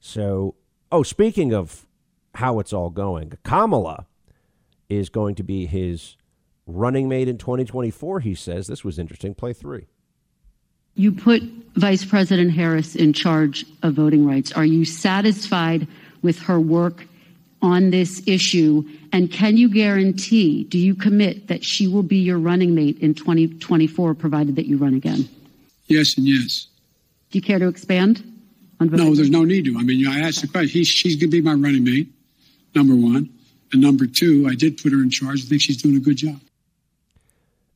So, 0.00 0.56
oh, 0.90 1.02
speaking 1.02 1.52
of 1.52 1.86
how 2.34 2.58
it's 2.58 2.72
all 2.72 2.90
going, 2.90 3.32
Kamala 3.44 4.06
is 4.88 5.08
going 5.08 5.34
to 5.36 5.42
be 5.42 5.66
his 5.66 6.16
running 6.66 7.08
mate 7.08 7.28
in 7.28 7.38
2024, 7.38 8.20
he 8.20 8.34
says. 8.34 8.66
This 8.66 8.84
was 8.84 8.98
interesting. 8.98 9.34
Play 9.34 9.52
three. 9.52 9.86
You 10.94 11.12
put 11.12 11.42
Vice 11.76 12.04
President 12.04 12.52
Harris 12.52 12.96
in 12.96 13.12
charge 13.12 13.64
of 13.82 13.94
voting 13.94 14.26
rights. 14.26 14.52
Are 14.52 14.64
you 14.64 14.84
satisfied 14.84 15.86
with 16.22 16.38
her 16.40 16.58
work 16.58 17.06
on 17.62 17.90
this 17.90 18.22
issue? 18.26 18.84
And 19.12 19.30
can 19.30 19.56
you 19.56 19.68
guarantee, 19.72 20.64
do 20.64 20.78
you 20.78 20.94
commit 20.94 21.48
that 21.48 21.64
she 21.64 21.86
will 21.86 22.02
be 22.02 22.16
your 22.16 22.38
running 22.38 22.74
mate 22.74 22.98
in 22.98 23.14
2024, 23.14 24.14
provided 24.14 24.56
that 24.56 24.66
you 24.66 24.76
run 24.76 24.94
again? 24.94 25.28
Yes, 25.86 26.16
and 26.18 26.26
yes. 26.26 26.66
Do 27.30 27.38
you 27.38 27.42
care 27.42 27.58
to 27.58 27.68
expand? 27.68 28.24
On 28.80 28.88
no, 28.88 29.14
there's 29.14 29.30
no 29.30 29.44
need 29.44 29.64
to. 29.64 29.76
I 29.78 29.82
mean, 29.82 30.06
I 30.06 30.20
asked 30.20 30.42
the 30.42 30.48
question. 30.48 30.70
He, 30.70 30.84
she's 30.84 31.16
going 31.16 31.30
to 31.30 31.36
be 31.36 31.40
my 31.40 31.54
running 31.54 31.84
mate, 31.84 32.08
number 32.74 32.94
one. 32.94 33.30
And 33.72 33.82
number 33.82 34.06
two, 34.06 34.46
I 34.48 34.54
did 34.54 34.80
put 34.80 34.92
her 34.92 34.98
in 34.98 35.10
charge. 35.10 35.42
I 35.44 35.48
think 35.48 35.60
she's 35.60 35.82
doing 35.82 35.96
a 35.96 36.00
good 36.00 36.16
job. 36.16 36.40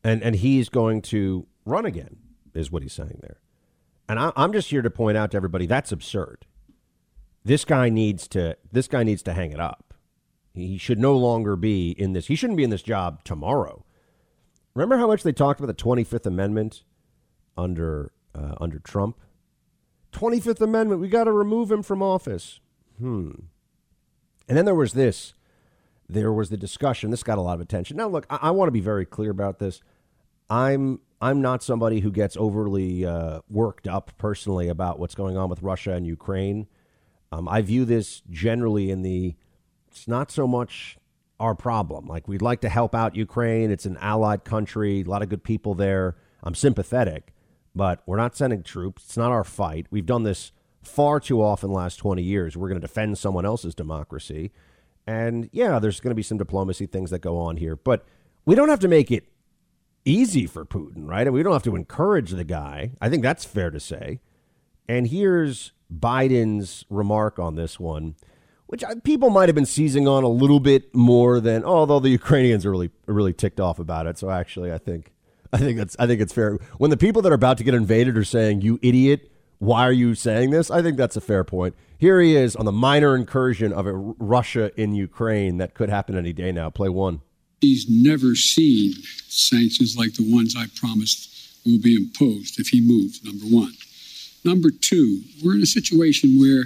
And 0.04 0.22
and 0.22 0.36
he's 0.36 0.68
going 0.68 1.02
to 1.02 1.46
run 1.64 1.86
again, 1.86 2.16
is 2.54 2.70
what 2.70 2.82
he's 2.82 2.92
saying 2.92 3.18
there. 3.20 3.40
And 4.08 4.18
I, 4.18 4.32
I'm 4.36 4.52
just 4.52 4.70
here 4.70 4.82
to 4.82 4.90
point 4.90 5.16
out 5.16 5.30
to 5.32 5.36
everybody 5.36 5.66
that's 5.66 5.92
absurd. 5.92 6.46
This 7.44 7.64
guy 7.64 7.88
needs 7.88 8.28
to 8.28 8.56
this 8.70 8.88
guy 8.88 9.02
needs 9.02 9.22
to 9.24 9.32
hang 9.32 9.52
it 9.52 9.60
up. 9.60 9.94
He 10.54 10.76
should 10.76 10.98
no 10.98 11.16
longer 11.16 11.56
be 11.56 11.90
in 11.90 12.12
this. 12.12 12.26
He 12.26 12.36
shouldn't 12.36 12.56
be 12.56 12.64
in 12.64 12.70
this 12.70 12.82
job 12.82 13.24
tomorrow. 13.24 13.84
Remember 14.74 14.98
how 14.98 15.06
much 15.06 15.22
they 15.22 15.32
talked 15.32 15.60
about 15.60 15.74
the 15.74 15.82
25th 15.82 16.26
Amendment 16.26 16.82
under 17.56 18.12
uh, 18.34 18.54
under 18.60 18.78
Trump? 18.78 19.18
25th 20.12 20.60
Amendment, 20.60 21.00
we 21.00 21.08
got 21.08 21.24
to 21.24 21.32
remove 21.32 21.70
him 21.70 21.82
from 21.82 22.02
office. 22.02 22.60
Hmm. 22.98 23.30
And 24.48 24.56
then 24.58 24.64
there 24.64 24.74
was 24.74 24.92
this. 24.92 25.34
There 26.08 26.32
was 26.32 26.50
the 26.50 26.56
discussion. 26.56 27.10
This 27.10 27.22
got 27.22 27.38
a 27.38 27.40
lot 27.40 27.54
of 27.54 27.60
attention. 27.60 27.96
Now, 27.96 28.08
look, 28.08 28.26
I, 28.28 28.38
I 28.42 28.50
want 28.50 28.68
to 28.68 28.72
be 28.72 28.80
very 28.80 29.06
clear 29.06 29.30
about 29.30 29.58
this. 29.58 29.80
I'm 30.50 31.00
I'm 31.20 31.40
not 31.40 31.62
somebody 31.62 32.00
who 32.00 32.10
gets 32.10 32.36
overly 32.36 33.06
uh, 33.06 33.40
worked 33.48 33.86
up 33.86 34.12
personally 34.18 34.68
about 34.68 34.98
what's 34.98 35.14
going 35.14 35.36
on 35.36 35.48
with 35.48 35.62
Russia 35.62 35.92
and 35.92 36.06
Ukraine. 36.06 36.66
Um, 37.30 37.48
I 37.48 37.62
view 37.62 37.84
this 37.84 38.22
generally 38.28 38.90
in 38.90 39.02
the 39.02 39.36
it's 39.90 40.08
not 40.08 40.30
so 40.30 40.46
much 40.46 40.98
our 41.40 41.54
problem. 41.54 42.06
Like 42.06 42.28
we'd 42.28 42.42
like 42.42 42.60
to 42.62 42.68
help 42.68 42.94
out 42.94 43.16
Ukraine. 43.16 43.70
It's 43.70 43.86
an 43.86 43.96
allied 43.98 44.44
country, 44.44 45.00
a 45.00 45.04
lot 45.04 45.22
of 45.22 45.28
good 45.28 45.44
people 45.44 45.74
there. 45.74 46.16
I'm 46.42 46.54
sympathetic. 46.54 47.31
But 47.74 48.02
we're 48.06 48.16
not 48.16 48.36
sending 48.36 48.62
troops. 48.62 49.04
It's 49.04 49.16
not 49.16 49.32
our 49.32 49.44
fight. 49.44 49.86
We've 49.90 50.06
done 50.06 50.22
this 50.22 50.52
far 50.82 51.20
too 51.20 51.42
often 51.42 51.70
the 51.70 51.76
last 51.76 51.96
20 51.96 52.22
years. 52.22 52.56
We're 52.56 52.68
going 52.68 52.80
to 52.80 52.86
defend 52.86 53.18
someone 53.18 53.46
else's 53.46 53.74
democracy. 53.74 54.52
And 55.06 55.48
yeah, 55.52 55.78
there's 55.78 56.00
going 56.00 56.10
to 56.10 56.16
be 56.16 56.22
some 56.22 56.38
diplomacy 56.38 56.86
things 56.86 57.10
that 57.10 57.20
go 57.20 57.38
on 57.38 57.56
here, 57.56 57.76
but 57.76 58.04
we 58.44 58.54
don't 58.54 58.68
have 58.68 58.80
to 58.80 58.88
make 58.88 59.10
it 59.10 59.24
easy 60.04 60.46
for 60.46 60.64
Putin, 60.64 61.08
right? 61.08 61.26
And 61.26 61.34
we 61.34 61.42
don't 61.42 61.52
have 61.52 61.62
to 61.64 61.76
encourage 61.76 62.30
the 62.30 62.44
guy. 62.44 62.92
I 63.00 63.08
think 63.08 63.22
that's 63.22 63.44
fair 63.44 63.70
to 63.70 63.80
say. 63.80 64.20
And 64.88 65.08
here's 65.08 65.72
Biden's 65.92 66.84
remark 66.90 67.38
on 67.38 67.54
this 67.54 67.78
one, 67.78 68.16
which 68.66 68.82
uh, 68.82 68.96
people 69.04 69.30
might 69.30 69.48
have 69.48 69.54
been 69.54 69.66
seizing 69.66 70.08
on 70.08 70.24
a 70.24 70.28
little 70.28 70.60
bit 70.60 70.94
more 70.94 71.40
than, 71.40 71.64
although 71.64 72.00
the 72.00 72.08
Ukrainians 72.10 72.66
are 72.66 72.70
really 72.70 72.90
really 73.06 73.32
ticked 73.32 73.60
off 73.60 73.78
about 73.78 74.06
it. 74.06 74.18
So 74.18 74.30
actually, 74.30 74.72
I 74.72 74.78
think 74.78 75.12
I 75.52 75.58
think 75.58 75.76
that's 75.76 75.96
I 75.98 76.06
think 76.06 76.20
it's 76.20 76.32
fair. 76.32 76.58
When 76.78 76.90
the 76.90 76.96
people 76.96 77.20
that 77.22 77.30
are 77.30 77.34
about 77.34 77.58
to 77.58 77.64
get 77.64 77.74
invaded 77.74 78.16
are 78.16 78.24
saying, 78.24 78.62
"You 78.62 78.78
idiot, 78.82 79.30
why 79.58 79.86
are 79.86 79.92
you 79.92 80.14
saying 80.14 80.50
this?" 80.50 80.70
I 80.70 80.82
think 80.82 80.96
that's 80.96 81.16
a 81.16 81.20
fair 81.20 81.44
point. 81.44 81.74
Here 81.98 82.20
he 82.20 82.36
is 82.36 82.56
on 82.56 82.64
the 82.64 82.72
minor 82.72 83.14
incursion 83.14 83.72
of 83.72 83.86
Russia 84.18 84.72
in 84.80 84.94
Ukraine 84.94 85.58
that 85.58 85.74
could 85.74 85.90
happen 85.90 86.16
any 86.16 86.32
day 86.32 86.52
now. 86.52 86.70
Play 86.70 86.88
one. 86.88 87.20
He's 87.60 87.86
never 87.88 88.34
seen 88.34 88.94
sanctions 89.28 89.96
like 89.96 90.14
the 90.14 90.34
ones 90.34 90.56
I 90.56 90.66
promised 90.74 91.28
will 91.64 91.78
be 91.78 91.94
imposed 91.94 92.58
if 92.58 92.68
he 92.68 92.80
moves. 92.80 93.22
Number 93.22 93.44
one. 93.44 93.72
Number 94.44 94.70
two, 94.70 95.22
we're 95.44 95.54
in 95.54 95.62
a 95.62 95.66
situation 95.66 96.40
where 96.40 96.64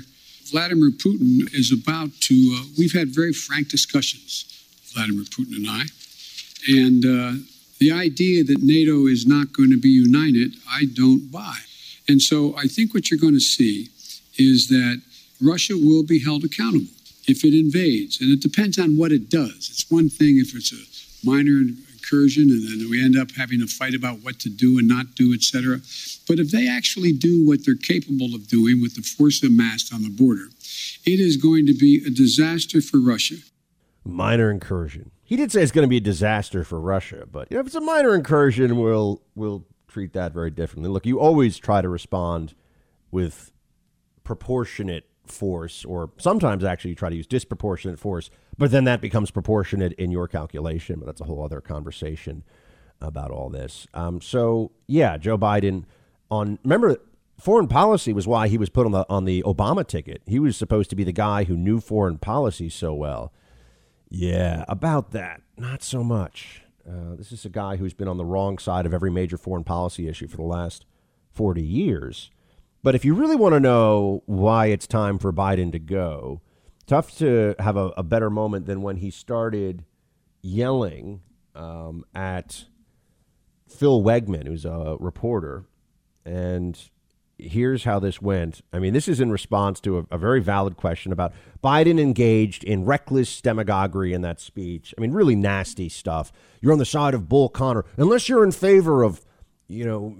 Vladimir 0.50 0.90
Putin 0.90 1.52
is 1.52 1.70
about 1.72 2.10
to. 2.20 2.34
Uh, 2.58 2.66
we've 2.78 2.94
had 2.94 3.08
very 3.08 3.32
frank 3.32 3.68
discussions, 3.68 4.46
Vladimir 4.94 5.24
Putin 5.24 5.56
and 5.56 5.66
I, 5.68 5.82
and. 6.68 7.04
Uh, 7.04 7.42
the 7.78 7.92
idea 7.92 8.44
that 8.44 8.62
NATO 8.62 9.06
is 9.06 9.26
not 9.26 9.52
going 9.52 9.70
to 9.70 9.80
be 9.80 9.88
united, 9.88 10.54
I 10.68 10.84
don't 10.94 11.30
buy. 11.30 11.56
And 12.08 12.22
so 12.22 12.54
I 12.56 12.66
think 12.66 12.94
what 12.94 13.10
you're 13.10 13.20
going 13.20 13.34
to 13.34 13.40
see 13.40 13.88
is 14.38 14.68
that 14.68 15.02
Russia 15.42 15.74
will 15.74 16.04
be 16.04 16.22
held 16.22 16.44
accountable 16.44 16.92
if 17.26 17.44
it 17.44 17.52
invades. 17.52 18.20
And 18.20 18.30
it 18.30 18.40
depends 18.40 18.78
on 18.78 18.96
what 18.96 19.12
it 19.12 19.28
does. 19.28 19.68
It's 19.70 19.90
one 19.90 20.08
thing 20.08 20.38
if 20.38 20.54
it's 20.54 20.72
a 20.72 21.26
minor 21.26 21.60
incursion 22.06 22.44
and 22.50 22.62
then 22.62 22.88
we 22.88 23.04
end 23.04 23.18
up 23.18 23.30
having 23.36 23.62
a 23.62 23.66
fight 23.66 23.94
about 23.94 24.18
what 24.22 24.38
to 24.40 24.48
do 24.48 24.78
and 24.78 24.88
not 24.88 25.14
do, 25.14 25.34
etc. 25.34 25.80
But 26.28 26.38
if 26.38 26.50
they 26.50 26.68
actually 26.68 27.12
do 27.12 27.46
what 27.46 27.64
they're 27.64 27.74
capable 27.74 28.34
of 28.34 28.46
doing 28.48 28.80
with 28.80 28.94
the 28.94 29.02
force 29.02 29.42
amassed 29.42 29.92
on 29.92 30.02
the 30.02 30.10
border, 30.10 30.48
it 31.04 31.20
is 31.20 31.36
going 31.36 31.66
to 31.66 31.74
be 31.74 32.02
a 32.06 32.10
disaster 32.10 32.80
for 32.80 32.98
Russia. 32.98 33.36
Minor 34.04 34.50
incursion. 34.50 35.10
He 35.26 35.34
did 35.34 35.50
say 35.50 35.60
it's 35.60 35.72
going 35.72 35.84
to 35.84 35.88
be 35.88 35.96
a 35.96 36.00
disaster 36.00 36.62
for 36.62 36.80
Russia, 36.80 37.26
but 37.30 37.48
you 37.50 37.56
know, 37.56 37.60
if 37.60 37.66
it's 37.66 37.74
a 37.74 37.80
minor 37.80 38.14
incursion, 38.14 38.78
we'll 38.78 39.22
we'll 39.34 39.66
treat 39.88 40.12
that 40.12 40.32
very 40.32 40.52
differently. 40.52 40.88
Look, 40.88 41.04
you 41.04 41.18
always 41.18 41.58
try 41.58 41.82
to 41.82 41.88
respond 41.88 42.54
with 43.10 43.50
proportionate 44.22 45.08
force, 45.26 45.84
or 45.84 46.12
sometimes 46.16 46.62
actually 46.62 46.90
you 46.90 46.94
try 46.94 47.10
to 47.10 47.16
use 47.16 47.26
disproportionate 47.26 47.98
force, 47.98 48.30
but 48.56 48.70
then 48.70 48.84
that 48.84 49.00
becomes 49.00 49.32
proportionate 49.32 49.92
in 49.94 50.12
your 50.12 50.28
calculation. 50.28 51.00
But 51.00 51.06
that's 51.06 51.20
a 51.20 51.24
whole 51.24 51.44
other 51.44 51.60
conversation 51.60 52.44
about 53.00 53.32
all 53.32 53.50
this. 53.50 53.88
Um, 53.94 54.20
so 54.20 54.70
yeah, 54.86 55.16
Joe 55.16 55.36
Biden 55.36 55.86
on 56.30 56.60
remember 56.62 56.98
foreign 57.36 57.66
policy 57.66 58.12
was 58.12 58.28
why 58.28 58.46
he 58.46 58.58
was 58.58 58.70
put 58.70 58.86
on 58.86 58.92
the 58.92 59.04
on 59.08 59.24
the 59.24 59.42
Obama 59.42 59.84
ticket. 59.84 60.22
He 60.26 60.38
was 60.38 60.56
supposed 60.56 60.88
to 60.90 60.96
be 60.96 61.02
the 61.02 61.10
guy 61.10 61.44
who 61.44 61.56
knew 61.56 61.80
foreign 61.80 62.18
policy 62.18 62.68
so 62.68 62.94
well. 62.94 63.32
Yeah, 64.08 64.64
about 64.68 65.10
that, 65.12 65.42
not 65.56 65.82
so 65.82 66.04
much. 66.04 66.62
Uh, 66.88 67.16
this 67.16 67.32
is 67.32 67.44
a 67.44 67.50
guy 67.50 67.76
who's 67.76 67.94
been 67.94 68.08
on 68.08 68.16
the 68.16 68.24
wrong 68.24 68.58
side 68.58 68.86
of 68.86 68.94
every 68.94 69.10
major 69.10 69.36
foreign 69.36 69.64
policy 69.64 70.08
issue 70.08 70.28
for 70.28 70.36
the 70.36 70.42
last 70.42 70.86
40 71.32 71.62
years. 71.62 72.30
But 72.82 72.94
if 72.94 73.04
you 73.04 73.14
really 73.14 73.34
want 73.34 73.54
to 73.54 73.60
know 73.60 74.22
why 74.26 74.66
it's 74.66 74.86
time 74.86 75.18
for 75.18 75.32
Biden 75.32 75.72
to 75.72 75.80
go, 75.80 76.40
tough 76.86 77.18
to 77.18 77.56
have 77.58 77.76
a, 77.76 77.88
a 77.96 78.04
better 78.04 78.30
moment 78.30 78.66
than 78.66 78.82
when 78.82 78.98
he 78.98 79.10
started 79.10 79.84
yelling 80.40 81.22
um, 81.56 82.04
at 82.14 82.66
Phil 83.68 84.02
Wegmann, 84.02 84.46
who's 84.46 84.64
a 84.64 84.96
reporter, 85.00 85.64
and 86.24 86.78
here's 87.38 87.84
how 87.84 87.98
this 87.98 88.20
went. 88.22 88.62
I 88.72 88.78
mean, 88.78 88.94
this 88.94 89.08
is 89.08 89.20
in 89.20 89.30
response 89.30 89.80
to 89.80 89.98
a, 89.98 90.06
a, 90.12 90.18
very 90.18 90.40
valid 90.40 90.76
question 90.76 91.12
about 91.12 91.32
Biden 91.62 92.00
engaged 92.00 92.64
in 92.64 92.84
reckless 92.84 93.40
demagoguery 93.40 94.12
in 94.12 94.22
that 94.22 94.40
speech. 94.40 94.94
I 94.96 95.00
mean, 95.00 95.12
really 95.12 95.36
nasty 95.36 95.88
stuff. 95.88 96.32
You're 96.60 96.72
on 96.72 96.78
the 96.78 96.86
side 96.86 97.14
of 97.14 97.28
Bull 97.28 97.48
Connor, 97.48 97.84
unless 97.96 98.28
you're 98.28 98.44
in 98.44 98.52
favor 98.52 99.02
of, 99.02 99.24
you 99.68 99.84
know, 99.84 100.16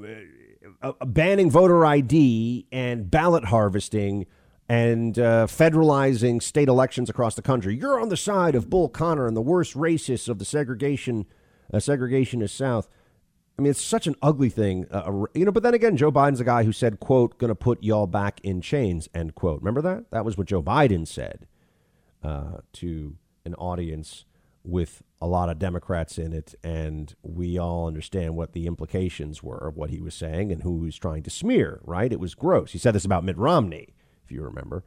uh, 0.82 0.92
uh 1.00 1.04
banning 1.06 1.50
voter 1.50 1.86
ID 1.86 2.66
and 2.70 3.10
ballot 3.10 3.46
harvesting 3.46 4.26
and 4.68 5.18
uh, 5.18 5.46
federalizing 5.46 6.42
state 6.42 6.68
elections 6.68 7.08
across 7.08 7.34
the 7.34 7.42
country. 7.42 7.76
You're 7.76 8.00
on 8.00 8.08
the 8.08 8.16
side 8.16 8.54
of 8.54 8.68
Bull 8.68 8.88
Connor 8.88 9.26
and 9.26 9.36
the 9.36 9.42
worst 9.42 9.74
racists 9.74 10.28
of 10.28 10.38
the 10.38 10.44
segregation, 10.44 11.26
uh, 11.72 11.78
segregationist 11.78 12.50
South. 12.50 12.88
I 13.58 13.62
mean, 13.62 13.70
it's 13.70 13.82
such 13.82 14.06
an 14.06 14.16
ugly 14.20 14.50
thing, 14.50 14.86
uh, 14.90 15.24
you 15.34 15.44
know. 15.44 15.52
But 15.52 15.62
then 15.62 15.72
again, 15.72 15.96
Joe 15.96 16.12
Biden's 16.12 16.40
a 16.40 16.44
guy 16.44 16.64
who 16.64 16.72
said, 16.72 17.00
"quote 17.00 17.38
going 17.38 17.48
to 17.48 17.54
put 17.54 17.82
y'all 17.82 18.06
back 18.06 18.40
in 18.42 18.60
chains." 18.60 19.08
End 19.14 19.34
quote. 19.34 19.60
Remember 19.60 19.80
that? 19.82 20.10
That 20.10 20.24
was 20.24 20.36
what 20.36 20.46
Joe 20.46 20.62
Biden 20.62 21.06
said 21.06 21.46
uh, 22.22 22.58
to 22.74 23.16
an 23.44 23.54
audience 23.54 24.26
with 24.62 25.02
a 25.22 25.26
lot 25.26 25.48
of 25.48 25.58
Democrats 25.58 26.18
in 26.18 26.34
it, 26.34 26.54
and 26.62 27.14
we 27.22 27.58
all 27.58 27.86
understand 27.86 28.36
what 28.36 28.52
the 28.52 28.66
implications 28.66 29.42
were 29.42 29.68
of 29.68 29.76
what 29.76 29.88
he 29.88 30.00
was 30.00 30.14
saying 30.14 30.52
and 30.52 30.62
who 30.62 30.80
he 30.80 30.86
was 30.86 30.98
trying 30.98 31.22
to 31.22 31.30
smear. 31.30 31.80
Right? 31.82 32.12
It 32.12 32.20
was 32.20 32.34
gross. 32.34 32.72
He 32.72 32.78
said 32.78 32.94
this 32.94 33.06
about 33.06 33.24
Mitt 33.24 33.38
Romney, 33.38 33.94
if 34.24 34.30
you 34.30 34.42
remember. 34.42 34.84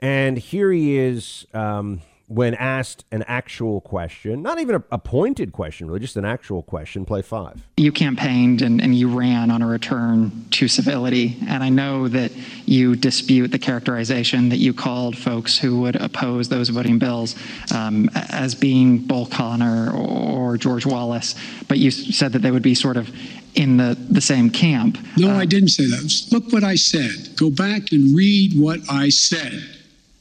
And 0.00 0.38
here 0.38 0.72
he 0.72 0.98
is. 0.98 1.46
Um, 1.54 2.00
when 2.28 2.54
asked 2.54 3.06
an 3.10 3.24
actual 3.26 3.80
question, 3.80 4.42
not 4.42 4.60
even 4.60 4.74
a, 4.74 4.84
a, 4.92 4.98
pointed 4.98 5.50
question, 5.50 5.88
really, 5.88 6.00
just 6.00 6.16
an 6.16 6.26
actual 6.26 6.62
question, 6.62 7.06
play 7.06 7.22
five. 7.22 7.66
You 7.78 7.90
campaigned 7.90 8.60
and, 8.60 8.82
and 8.82 8.94
you 8.94 9.08
ran 9.08 9.50
on 9.50 9.62
a 9.62 9.66
return 9.66 10.44
to 10.52 10.68
civility. 10.68 11.38
And 11.48 11.64
I 11.64 11.70
know 11.70 12.06
that 12.08 12.30
you 12.66 12.96
dispute 12.96 13.48
the 13.48 13.58
characterization 13.58 14.50
that 14.50 14.58
you 14.58 14.74
called 14.74 15.16
folks 15.16 15.56
who 15.58 15.80
would 15.80 15.96
oppose 15.96 16.50
those 16.50 16.68
voting 16.68 16.98
bills 16.98 17.34
um, 17.74 18.10
as 18.14 18.54
being 18.54 18.98
Bull 18.98 19.24
Connor 19.24 19.90
or 19.94 20.58
George 20.58 20.84
Wallace, 20.84 21.34
but 21.66 21.78
you 21.78 21.90
said 21.90 22.32
that 22.32 22.40
they 22.40 22.50
would 22.50 22.62
be 22.62 22.74
sort 22.74 22.98
of 22.98 23.10
in 23.54 23.78
the, 23.78 23.96
the 24.10 24.20
same 24.20 24.50
camp. 24.50 24.98
No, 25.16 25.30
uh, 25.30 25.38
I 25.38 25.46
didn't 25.46 25.70
say 25.70 25.86
that. 25.86 26.28
Look 26.30 26.52
what 26.52 26.62
I 26.62 26.74
said. 26.74 27.36
Go 27.36 27.50
back 27.50 27.90
and 27.90 28.14
read 28.14 28.52
what 28.60 28.80
I 28.90 29.08
said 29.08 29.62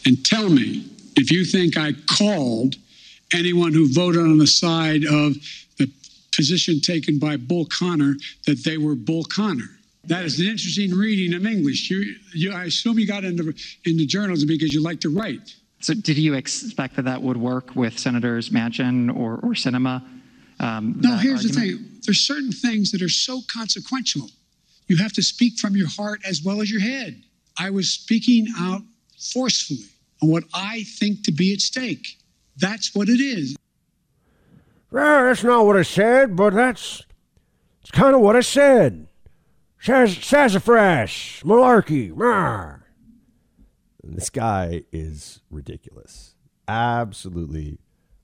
and 0.05 0.25
tell 0.25 0.49
me 0.49 0.85
if 1.17 1.31
you 1.31 1.43
think 1.43 1.77
I 1.77 1.93
called 2.17 2.75
anyone 3.33 3.73
who 3.73 3.91
voted 3.91 4.21
on 4.21 4.37
the 4.37 4.47
side 4.47 5.03
of 5.03 5.35
the 5.77 5.91
position 6.35 6.79
taken 6.79 7.19
by 7.19 7.35
Bull 7.35 7.65
Connor 7.65 8.13
that 8.45 8.63
they 8.63 8.77
were 8.77 8.95
Bull 8.95 9.25
Connor. 9.25 9.69
That 10.05 10.23
is 10.23 10.39
an 10.39 10.45
interesting 10.45 10.91
reading 10.91 11.35
of 11.35 11.45
English. 11.45 11.89
You, 11.89 12.15
you, 12.33 12.53
I 12.53 12.65
assume 12.65 12.97
you 12.97 13.05
got 13.05 13.25
into, 13.25 13.53
into 13.85 14.05
journalism 14.05 14.47
because 14.47 14.73
you 14.73 14.81
like 14.81 15.01
to 15.01 15.09
write. 15.09 15.53
So, 15.81 15.93
did 15.93 16.17
you 16.17 16.33
expect 16.33 16.95
that 16.95 17.05
that 17.05 17.21
would 17.21 17.37
work 17.37 17.75
with 17.75 17.99
Senators 17.99 18.49
Manchin 18.49 19.15
or, 19.15 19.35
or 19.35 19.53
Sinema? 19.53 20.03
Um, 20.59 20.95
no, 21.01 21.17
here's 21.17 21.45
argument? 21.45 21.53
the 21.53 21.77
thing 21.77 21.99
there's 22.05 22.21
certain 22.21 22.51
things 22.51 22.91
that 22.91 23.01
are 23.01 23.09
so 23.09 23.41
consequential. 23.53 24.29
You 24.87 24.97
have 24.97 25.11
to 25.13 25.21
speak 25.21 25.59
from 25.59 25.75
your 25.75 25.89
heart 25.89 26.21
as 26.25 26.41
well 26.41 26.61
as 26.61 26.71
your 26.71 26.79
head. 26.79 27.21
I 27.59 27.69
was 27.69 27.89
speaking 27.89 28.47
out 28.57 28.81
forcefully 29.33 29.89
on 30.21 30.29
what 30.29 30.43
I 30.53 30.83
think 30.83 31.23
to 31.23 31.31
be 31.31 31.53
at 31.53 31.61
stake. 31.61 32.17
That's 32.57 32.93
what 32.95 33.09
it 33.09 33.19
is. 33.19 33.55
Well, 34.91 35.25
that's 35.25 35.43
not 35.43 35.65
what 35.65 35.77
I 35.77 35.83
said, 35.83 36.35
but 36.35 36.53
that's 36.53 37.03
it's 37.81 37.91
kind 37.91 38.15
of 38.15 38.21
what 38.21 38.35
I 38.35 38.41
said. 38.41 39.07
Saz- 39.83 40.23
sassafras, 40.23 41.41
malarkey, 41.43 42.15
mar. 42.15 42.87
This 44.03 44.29
guy 44.29 44.83
is 44.91 45.41
ridiculous. 45.51 46.35
Absolutely 46.67 47.79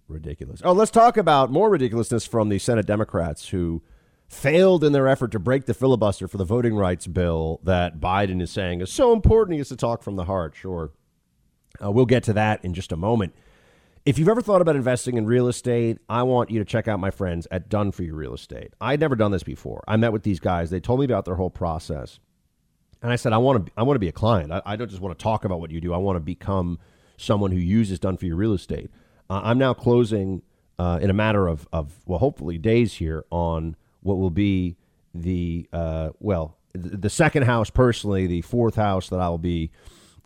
ridiculous. 0.07 0.61
Oh, 0.63 0.71
let's 0.71 0.91
talk 0.91 1.17
about 1.17 1.51
more 1.51 1.69
ridiculousness 1.69 2.25
from 2.25 2.49
the 2.49 2.59
Senate 2.59 2.85
Democrats 2.85 3.49
who 3.49 3.83
failed 4.27 4.83
in 4.83 4.93
their 4.93 5.07
effort 5.07 5.31
to 5.31 5.39
break 5.39 5.65
the 5.65 5.73
filibuster 5.73 6.27
for 6.27 6.37
the 6.37 6.45
voting 6.45 6.75
rights 6.75 7.05
bill 7.07 7.59
that 7.63 7.99
Biden 7.99 8.41
is 8.41 8.51
saying 8.51 8.81
is 8.81 8.91
so 8.91 9.13
important 9.13 9.53
he 9.53 9.57
gets 9.59 9.69
to 9.69 9.75
talk 9.75 10.01
from 10.01 10.15
the 10.15 10.25
heart. 10.25 10.55
Sure. 10.55 10.91
Uh, 11.81 11.91
we'll 11.91 12.05
get 12.05 12.23
to 12.23 12.33
that 12.33 12.63
in 12.63 12.73
just 12.73 12.91
a 12.91 12.97
moment. 12.97 13.33
If 14.05 14.19
you've 14.19 14.27
ever 14.27 14.41
thought 14.41 14.61
about 14.61 14.75
investing 14.75 15.15
in 15.15 15.25
real 15.25 15.47
estate, 15.47 15.97
I 16.09 16.23
want 16.23 16.51
you 16.51 16.59
to 16.59 16.65
check 16.65 16.89
out 16.89 16.99
my 16.99 17.09
friends 17.09 17.47
at 17.51 17.69
Done 17.69 17.91
For 17.91 18.03
You 18.03 18.15
Real 18.15 18.33
Estate. 18.33 18.73
I'd 18.81 18.99
never 18.99 19.15
done 19.15 19.31
this 19.31 19.43
before. 19.43 19.81
I 19.87 19.95
met 19.95 20.11
with 20.11 20.23
these 20.23 20.41
guys. 20.41 20.69
They 20.69 20.81
told 20.81 20.99
me 20.99 21.05
about 21.05 21.23
their 21.23 21.35
whole 21.35 21.49
process. 21.49 22.19
And 23.01 23.11
I 23.11 23.15
said, 23.15 23.31
I 23.31 23.37
want 23.37 23.65
to, 23.65 23.71
I 23.77 23.83
want 23.83 23.95
to 23.95 23.99
be 23.99 24.09
a 24.09 24.13
client. 24.13 24.51
I, 24.51 24.61
I 24.65 24.75
don't 24.75 24.89
just 24.89 25.01
want 25.01 25.17
to 25.17 25.23
talk 25.23 25.45
about 25.45 25.61
what 25.61 25.71
you 25.71 25.79
do. 25.79 25.93
I 25.93 25.97
want 25.97 26.17
to 26.17 26.19
become 26.19 26.79
someone 27.15 27.51
who 27.51 27.59
uses 27.59 27.97
Done 27.97 28.17
For 28.17 28.25
You 28.25 28.35
Real 28.35 28.53
Estate. 28.53 28.89
Uh, 29.29 29.39
I'm 29.43 29.57
now 29.57 29.73
closing 29.73 30.41
uh, 30.77 30.99
in 31.01 31.09
a 31.09 31.13
matter 31.13 31.47
of, 31.47 31.65
of, 31.71 31.93
well, 32.05 32.19
hopefully 32.19 32.57
days 32.57 32.95
here 32.95 33.23
on 33.29 33.77
what 34.01 34.15
will 34.15 34.31
be 34.31 34.75
the 35.13 35.69
uh, 35.71 36.09
well, 36.19 36.57
the 36.73 37.09
second 37.09 37.43
house 37.43 37.69
personally, 37.69 38.27
the 38.27 38.41
fourth 38.41 38.75
house 38.75 39.09
that 39.09 39.19
I'll 39.19 39.37
be 39.37 39.71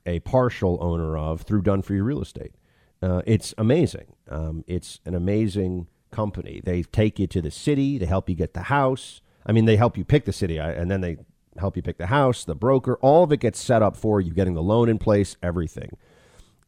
a 0.07 0.19
partial 0.21 0.79
owner 0.81 1.15
of 1.17 1.41
through 1.41 1.61
You 1.63 2.03
Real 2.03 2.21
Estate. 2.21 2.53
Uh, 3.01 3.21
it's 3.27 3.53
amazing. 3.59 4.15
Um, 4.29 4.63
it's 4.65 4.99
an 5.05 5.13
amazing 5.13 5.87
company. 6.09 6.61
They 6.63 6.81
take 6.81 7.19
you 7.19 7.27
to 7.27 7.41
the 7.41 7.51
city. 7.51 7.99
They 7.99 8.07
help 8.07 8.27
you 8.29 8.35
get 8.35 8.55
the 8.55 8.63
house. 8.63 9.21
I 9.45 9.51
mean, 9.51 9.65
they 9.65 9.75
help 9.75 9.97
you 9.97 10.03
pick 10.03 10.25
the 10.25 10.33
city, 10.33 10.57
and 10.57 10.89
then 10.89 11.01
they 11.01 11.17
help 11.57 11.75
you 11.75 11.83
pick 11.83 11.97
the 11.97 12.07
house, 12.07 12.43
the 12.43 12.55
broker. 12.55 12.97
All 13.01 13.23
of 13.23 13.31
it 13.31 13.39
gets 13.39 13.59
set 13.59 13.81
up 13.83 13.95
for 13.95 14.19
you, 14.19 14.33
getting 14.33 14.55
the 14.55 14.63
loan 14.63 14.89
in 14.89 14.97
place, 14.97 15.37
everything. 15.43 15.97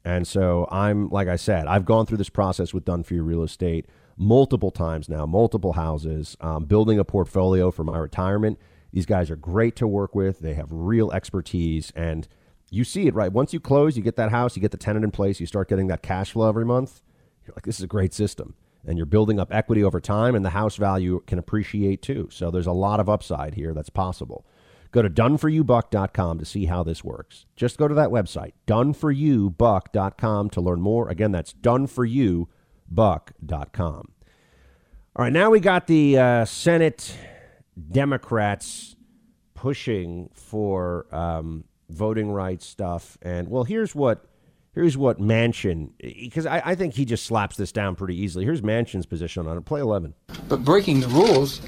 And 0.05 0.27
so 0.27 0.67
I'm, 0.71 1.09
like 1.09 1.27
I 1.27 1.35
said, 1.35 1.67
I've 1.67 1.85
gone 1.85 2.05
through 2.05 2.17
this 2.17 2.29
process 2.29 2.73
with 2.73 2.87
You 2.87 3.23
Real 3.23 3.43
Estate 3.43 3.87
multiple 4.17 4.71
times 4.71 5.09
now, 5.09 5.25
multiple 5.25 5.73
houses, 5.73 6.37
um, 6.41 6.65
building 6.65 6.99
a 6.99 7.05
portfolio 7.05 7.71
for 7.71 7.83
my 7.83 7.97
retirement. 7.97 8.59
These 8.91 9.05
guys 9.05 9.29
are 9.31 9.35
great 9.35 9.75
to 9.77 9.87
work 9.87 10.13
with. 10.15 10.39
They 10.39 10.55
have 10.55 10.67
real 10.71 11.11
expertise, 11.11 11.91
and 11.95 12.27
you 12.71 12.83
see 12.83 13.07
it 13.07 13.15
right. 13.15 13.31
Once 13.31 13.53
you 13.53 13.59
close, 13.59 13.97
you 13.97 14.03
get 14.03 14.15
that 14.17 14.31
house, 14.31 14.55
you 14.55 14.61
get 14.61 14.71
the 14.71 14.77
tenant 14.77 15.05
in 15.05 15.11
place, 15.11 15.39
you 15.39 15.45
start 15.45 15.69
getting 15.69 15.87
that 15.87 16.01
cash 16.01 16.31
flow 16.31 16.49
every 16.49 16.65
month. 16.65 17.01
You're 17.45 17.53
like, 17.55 17.65
this 17.65 17.77
is 17.77 17.83
a 17.83 17.87
great 17.87 18.13
system. 18.13 18.55
And 18.85 18.97
you're 18.97 19.05
building 19.05 19.39
up 19.39 19.53
equity 19.53 19.83
over 19.83 19.99
time, 19.99 20.35
and 20.35 20.45
the 20.45 20.51
house 20.51 20.77
value 20.77 21.21
can 21.27 21.37
appreciate 21.37 22.01
too. 22.01 22.29
So 22.31 22.49
there's 22.49 22.67
a 22.67 22.71
lot 22.71 22.99
of 22.99 23.09
upside 23.09 23.55
here 23.55 23.73
that's 23.73 23.89
possible. 23.89 24.45
Go 24.91 25.01
to 25.01 25.09
doneforyoubuck.com 25.09 26.39
to 26.39 26.45
see 26.45 26.65
how 26.65 26.83
this 26.83 27.03
works. 27.03 27.45
Just 27.55 27.77
go 27.77 27.87
to 27.87 27.95
that 27.95 28.09
website, 28.09 28.53
doneforyoubuck.com 28.67 30.49
to 30.49 30.61
learn 30.61 30.81
more. 30.81 31.09
Again, 31.09 31.31
that's 31.31 31.53
doneforyoubuck.com. 31.53 34.11
All 35.15 35.25
right, 35.25 35.33
now 35.33 35.49
we 35.49 35.59
got 35.59 35.87
the 35.87 36.17
uh, 36.17 36.45
Senate 36.45 37.17
Democrats 37.91 38.95
pushing 39.53 40.29
for 40.33 41.05
um, 41.13 41.65
voting 41.89 42.31
rights 42.31 42.65
stuff. 42.65 43.17
And 43.21 43.49
well, 43.49 43.63
here's 43.63 43.93
what 43.93 44.25
here's 44.73 44.97
what 44.97 45.19
Manchin 45.19 45.91
because 45.99 46.45
I, 46.45 46.61
I, 46.63 46.75
think 46.75 46.93
he 46.93 47.05
just 47.05 47.25
slaps 47.25 47.57
this 47.57 47.71
down 47.71 47.95
pretty 47.95 48.15
easily. 48.15 48.45
Here's 48.45 48.61
Manchin's 48.61 49.05
position 49.05 49.47
on 49.47 49.57
it. 49.57 49.65
Play 49.65 49.81
eleven. 49.81 50.13
But 50.47 50.63
breaking 50.63 51.01
the 51.01 51.07
rules, 51.07 51.61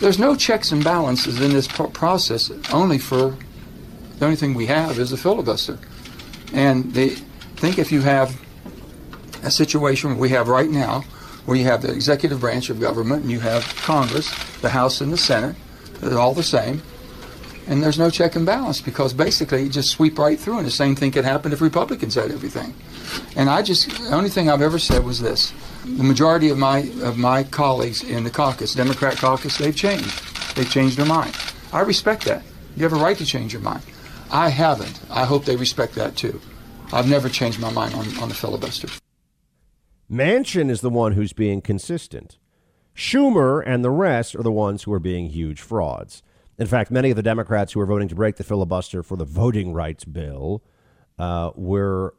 there's 0.00 0.18
no 0.18 0.36
checks 0.36 0.72
and 0.72 0.84
balances 0.84 1.40
in 1.40 1.52
this 1.52 1.66
process. 1.66 2.50
Only 2.72 2.98
for 2.98 3.36
the 4.18 4.24
only 4.24 4.36
thing 4.36 4.54
we 4.54 4.66
have 4.66 4.98
is 4.98 5.12
a 5.12 5.16
filibuster, 5.16 5.78
and 6.52 6.92
they 6.92 7.10
think 7.56 7.78
if 7.78 7.90
you 7.90 8.02
have 8.02 8.40
a 9.42 9.50
situation 9.50 10.18
we 10.18 10.30
have 10.30 10.48
right 10.48 10.70
now, 10.70 11.00
where 11.46 11.56
you 11.56 11.64
have 11.64 11.82
the 11.82 11.92
executive 11.92 12.40
branch 12.40 12.70
of 12.70 12.80
government 12.80 13.22
and 13.22 13.30
you 13.30 13.40
have 13.40 13.64
Congress, 13.76 14.32
the 14.60 14.70
House 14.70 15.00
and 15.00 15.12
the 15.12 15.18
Senate, 15.18 15.56
they're 16.00 16.18
all 16.18 16.34
the 16.34 16.42
same 16.42 16.82
and 17.66 17.82
there's 17.82 17.98
no 17.98 18.10
check 18.10 18.36
and 18.36 18.44
balance 18.46 18.80
because 18.80 19.12
basically 19.12 19.62
you 19.62 19.68
just 19.68 19.90
sweep 19.90 20.18
right 20.18 20.38
through, 20.38 20.58
and 20.58 20.66
the 20.66 20.70
same 20.70 20.94
thing 20.96 21.10
could 21.10 21.24
happen 21.24 21.52
if 21.52 21.60
Republicans 21.60 22.14
had 22.14 22.30
everything. 22.30 22.74
And 23.36 23.48
I 23.48 23.62
just 23.62 23.88
the 23.88 24.14
only 24.14 24.30
thing 24.30 24.48
I've 24.48 24.62
ever 24.62 24.78
said 24.78 25.04
was 25.04 25.20
this: 25.20 25.52
the 25.84 26.04
majority 26.04 26.48
of 26.50 26.58
my 26.58 26.90
of 27.02 27.18
my 27.18 27.44
colleagues 27.44 28.02
in 28.02 28.24
the 28.24 28.30
caucus, 28.30 28.74
Democrat 28.74 29.16
caucus, 29.16 29.58
they've 29.58 29.76
changed. 29.76 30.56
They've 30.56 30.70
changed 30.70 30.96
their 30.96 31.06
mind. 31.06 31.36
I 31.72 31.80
respect 31.80 32.24
that. 32.26 32.42
You 32.76 32.82
have 32.84 32.92
a 32.92 32.96
right 32.96 33.16
to 33.18 33.26
change 33.26 33.52
your 33.52 33.62
mind. 33.62 33.82
I 34.30 34.48
haven't. 34.48 35.00
I 35.10 35.24
hope 35.24 35.44
they 35.44 35.56
respect 35.56 35.94
that 35.94 36.16
too. 36.16 36.40
I've 36.92 37.08
never 37.08 37.28
changed 37.28 37.60
my 37.60 37.70
mind 37.70 37.94
on, 37.94 38.06
on 38.18 38.28
the 38.28 38.34
filibuster. 38.34 38.88
Manchin 40.10 40.70
is 40.70 40.80
the 40.80 40.90
one 40.90 41.12
who's 41.12 41.32
being 41.32 41.60
consistent. 41.60 42.38
Schumer 42.94 43.62
and 43.66 43.84
the 43.84 43.90
rest 43.90 44.36
are 44.36 44.42
the 44.42 44.52
ones 44.52 44.84
who 44.84 44.92
are 44.92 45.00
being 45.00 45.30
huge 45.30 45.60
frauds. 45.60 46.22
In 46.58 46.66
fact, 46.66 46.90
many 46.90 47.10
of 47.10 47.16
the 47.16 47.22
Democrats 47.22 47.72
who 47.72 47.80
are 47.80 47.86
voting 47.86 48.08
to 48.08 48.14
break 48.14 48.36
the 48.36 48.44
filibuster 48.44 49.02
for 49.02 49.16
the 49.16 49.24
voting 49.24 49.72
rights 49.72 50.04
bill 50.04 50.62
uh, 51.18 51.50
were 51.54 52.14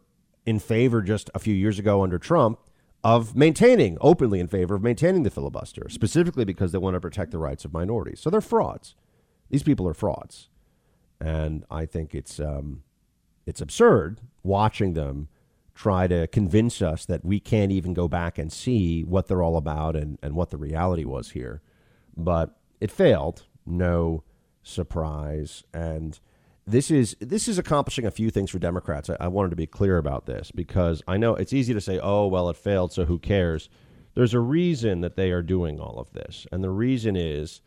in 0.45 0.60
favor 0.60 1.01
just 1.01 1.29
a 1.33 1.39
few 1.39 1.53
years 1.53 1.79
ago 1.79 2.03
under 2.03 2.19
Trump 2.19 2.60
of 3.03 3.36
maintaining, 3.36 3.97
openly 4.01 4.39
in 4.39 4.47
favor 4.47 4.75
of 4.75 4.81
maintaining 4.81 5.23
the 5.23 5.29
filibuster, 5.29 5.88
specifically 5.89 6.43
because 6.43 6.71
they 6.71 6.77
want 6.77 6.95
to 6.95 6.99
protect 6.99 7.31
the 7.31 7.38
rights 7.38 7.63
of 7.63 7.71
minorities. 7.71 8.19
So 8.19 8.29
they're 8.29 8.41
frauds. 8.41 8.95
These 9.49 9.63
people 9.63 9.88
are 9.88 9.93
frauds. 9.93 10.49
And 11.19 11.63
I 11.71 11.86
think 11.86 12.13
it's, 12.13 12.39
um, 12.39 12.83
it's 13.45 13.62
absurd 13.62 14.21
watching 14.43 14.93
them 14.93 15.29
try 15.75 16.07
to 16.07 16.25
convince 16.27 16.81
us 16.81 17.05
that 17.05 17.23
we 17.23 17.39
can't 17.39 17.71
even 17.71 17.93
go 17.93 18.07
back 18.07 18.38
and 18.38 18.51
see 18.51 19.03
what 19.03 19.27
they're 19.27 19.43
all 19.43 19.57
about 19.57 19.95
and, 19.95 20.17
and 20.23 20.36
what 20.36 20.49
the 20.49 20.57
reality 20.57 21.05
was 21.05 21.31
here. 21.31 21.62
But 22.17 22.57
it 22.81 22.91
failed 22.91 23.43
no 23.65 24.23
surprise. 24.63 25.63
And 25.73 26.19
this 26.67 26.89
is 26.89 27.15
this 27.19 27.47
is 27.47 27.58
accomplishing 27.58 28.06
a 28.06 28.12
few 28.12 28.30
things 28.30 28.49
for 28.49 28.60
Democrats. 28.60 29.10
I, 29.10 29.17
I, 29.19 29.28
wanted 29.28 29.51
to 29.51 29.56
be 29.56 29.67
clear 29.67 29.97
about 29.97 30.25
this 30.25 30.51
because 30.51 31.04
I 31.08 31.17
know 31.17 31.36
it's 31.36 31.54
easy 31.54 31.73
to 31.73 31.82
say, 31.82 31.99
"Oh, 32.01 32.28
well, 32.28 32.49
it 32.49 32.58
failed, 32.58 32.91
so 32.91 33.06
who 33.06 33.19
cares?" 33.19 33.69
There's 34.15 34.34
a 34.34 34.39
reason 34.39 35.01
that 35.01 35.15
they 35.15 35.32
are 35.32 35.43
doing 35.43 35.80
all 35.80 35.99
of 35.99 36.13
this, 36.13 36.47
and 36.51 36.63
the 36.63 36.69
reason 36.69 37.15
is 37.15 37.62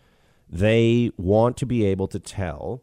they 0.48 1.12
want 1.16 1.56
to 1.58 1.66
be 1.66 1.84
able 1.84 2.08
to 2.08 2.18
tell 2.18 2.82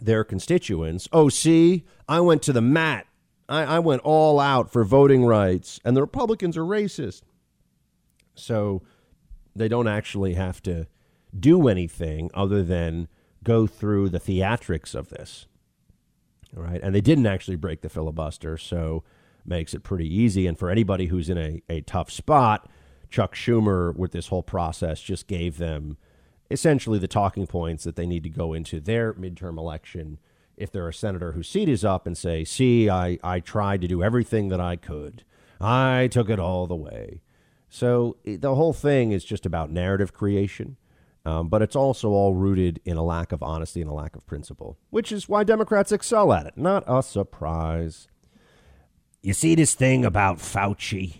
their 0.00 0.24
constituents, 0.24 1.08
"Oh, 1.12 1.28
see, 1.28 1.84
I 2.08 2.20
went 2.20 2.42
to 2.42 2.52
the 2.52 2.62
mat. 2.62 3.06
I, 3.48 3.64
I 3.64 3.78
went 3.80 4.02
all 4.02 4.40
out 4.40 4.72
for 4.72 4.84
voting 4.84 5.26
rights, 5.26 5.80
and 5.84 5.96
the 5.96 6.02
Republicans 6.02 6.56
are 6.56 6.64
racist." 6.64 7.22
So 8.34 8.82
they 9.54 9.68
don't 9.68 9.88
actually 9.88 10.34
have 10.34 10.62
to 10.62 10.86
do 11.38 11.68
anything 11.68 12.30
other 12.34 12.62
than 12.62 13.08
go 13.42 13.66
through 13.66 14.08
the 14.08 14.20
theatrics 14.20 14.94
of 14.94 15.08
this. 15.08 15.46
All 16.56 16.62
right. 16.62 16.80
And 16.82 16.94
they 16.94 17.00
didn't 17.00 17.26
actually 17.26 17.56
break 17.56 17.80
the 17.80 17.88
filibuster, 17.88 18.56
so 18.56 19.04
makes 19.46 19.72
it 19.72 19.82
pretty 19.82 20.12
easy. 20.12 20.46
And 20.46 20.58
for 20.58 20.70
anybody 20.70 21.06
who's 21.06 21.30
in 21.30 21.38
a, 21.38 21.62
a 21.68 21.80
tough 21.82 22.10
spot, 22.10 22.68
Chuck 23.08 23.34
Schumer, 23.34 23.94
with 23.94 24.12
this 24.12 24.28
whole 24.28 24.42
process, 24.42 25.00
just 25.00 25.26
gave 25.26 25.58
them 25.58 25.96
essentially 26.50 26.98
the 26.98 27.08
talking 27.08 27.46
points 27.46 27.84
that 27.84 27.96
they 27.96 28.06
need 28.06 28.24
to 28.24 28.28
go 28.28 28.52
into 28.52 28.80
their 28.80 29.14
midterm 29.14 29.56
election 29.56 30.18
if 30.56 30.70
they're 30.70 30.88
a 30.88 30.94
senator 30.94 31.32
whose 31.32 31.48
seat 31.48 31.68
is 31.68 31.84
up 31.84 32.06
and 32.06 32.18
say, 32.18 32.44
see, 32.44 32.90
I, 32.90 33.18
I 33.24 33.40
tried 33.40 33.80
to 33.80 33.88
do 33.88 34.02
everything 34.02 34.48
that 34.48 34.60
I 34.60 34.76
could. 34.76 35.24
I 35.60 36.08
took 36.10 36.28
it 36.28 36.38
all 36.38 36.66
the 36.66 36.76
way. 36.76 37.22
So 37.68 38.16
eh, 38.26 38.36
the 38.38 38.54
whole 38.54 38.72
thing 38.72 39.12
is 39.12 39.24
just 39.24 39.46
about 39.46 39.70
narrative 39.70 40.12
creation. 40.12 40.76
Um, 41.24 41.48
but 41.48 41.60
it's 41.60 41.76
also 41.76 42.10
all 42.10 42.34
rooted 42.34 42.80
in 42.84 42.96
a 42.96 43.02
lack 43.02 43.32
of 43.32 43.42
honesty 43.42 43.82
and 43.82 43.90
a 43.90 43.94
lack 43.94 44.16
of 44.16 44.26
principle, 44.26 44.78
which 44.88 45.12
is 45.12 45.28
why 45.28 45.44
Democrats 45.44 45.92
excel 45.92 46.32
at 46.32 46.46
it. 46.46 46.56
Not 46.56 46.82
a 46.86 47.02
surprise. 47.02 48.08
You 49.22 49.34
see 49.34 49.54
this 49.54 49.74
thing 49.74 50.04
about 50.04 50.38
Fauci? 50.38 51.16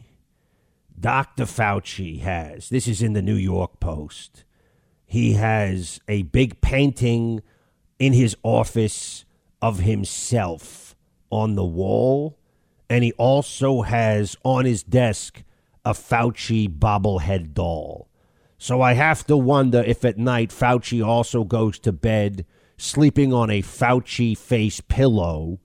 Dr. 0.99 1.45
Fauci 1.45 2.21
has, 2.21 2.69
this 2.69 2.87
is 2.87 3.03
in 3.03 3.13
the 3.13 3.23
New 3.23 3.35
York 3.35 3.81
Post, 3.81 4.45
he 5.07 5.33
has 5.33 6.01
a 6.09 6.23
big 6.23 6.61
painting 6.61 7.43
in 7.99 8.13
his 8.13 8.37
office 8.43 9.25
of 9.63 9.81
himself 9.81 10.95
on 11.31 11.55
the 11.55 11.65
wall. 11.65 12.39
And 12.89 13.05
he 13.05 13.13
also 13.13 13.83
has 13.83 14.37
on 14.45 14.65
his 14.65 14.83
desk 14.83 15.43
a 15.85 15.93
Fauci 15.93 16.69
bobblehead 16.69 17.55
doll. 17.55 18.10
So 18.62 18.83
I 18.83 18.92
have 18.92 19.27
to 19.29 19.38
wonder 19.38 19.83
if 19.87 20.05
at 20.05 20.18
night 20.18 20.51
Fauci 20.51 21.03
also 21.03 21.44
goes 21.44 21.79
to 21.79 21.92
bed 21.92 22.44
sleeping 22.77 23.33
on 23.33 23.49
a 23.49 23.62
Fauci 23.62 24.37
face 24.37 24.83
pillow 24.83 25.61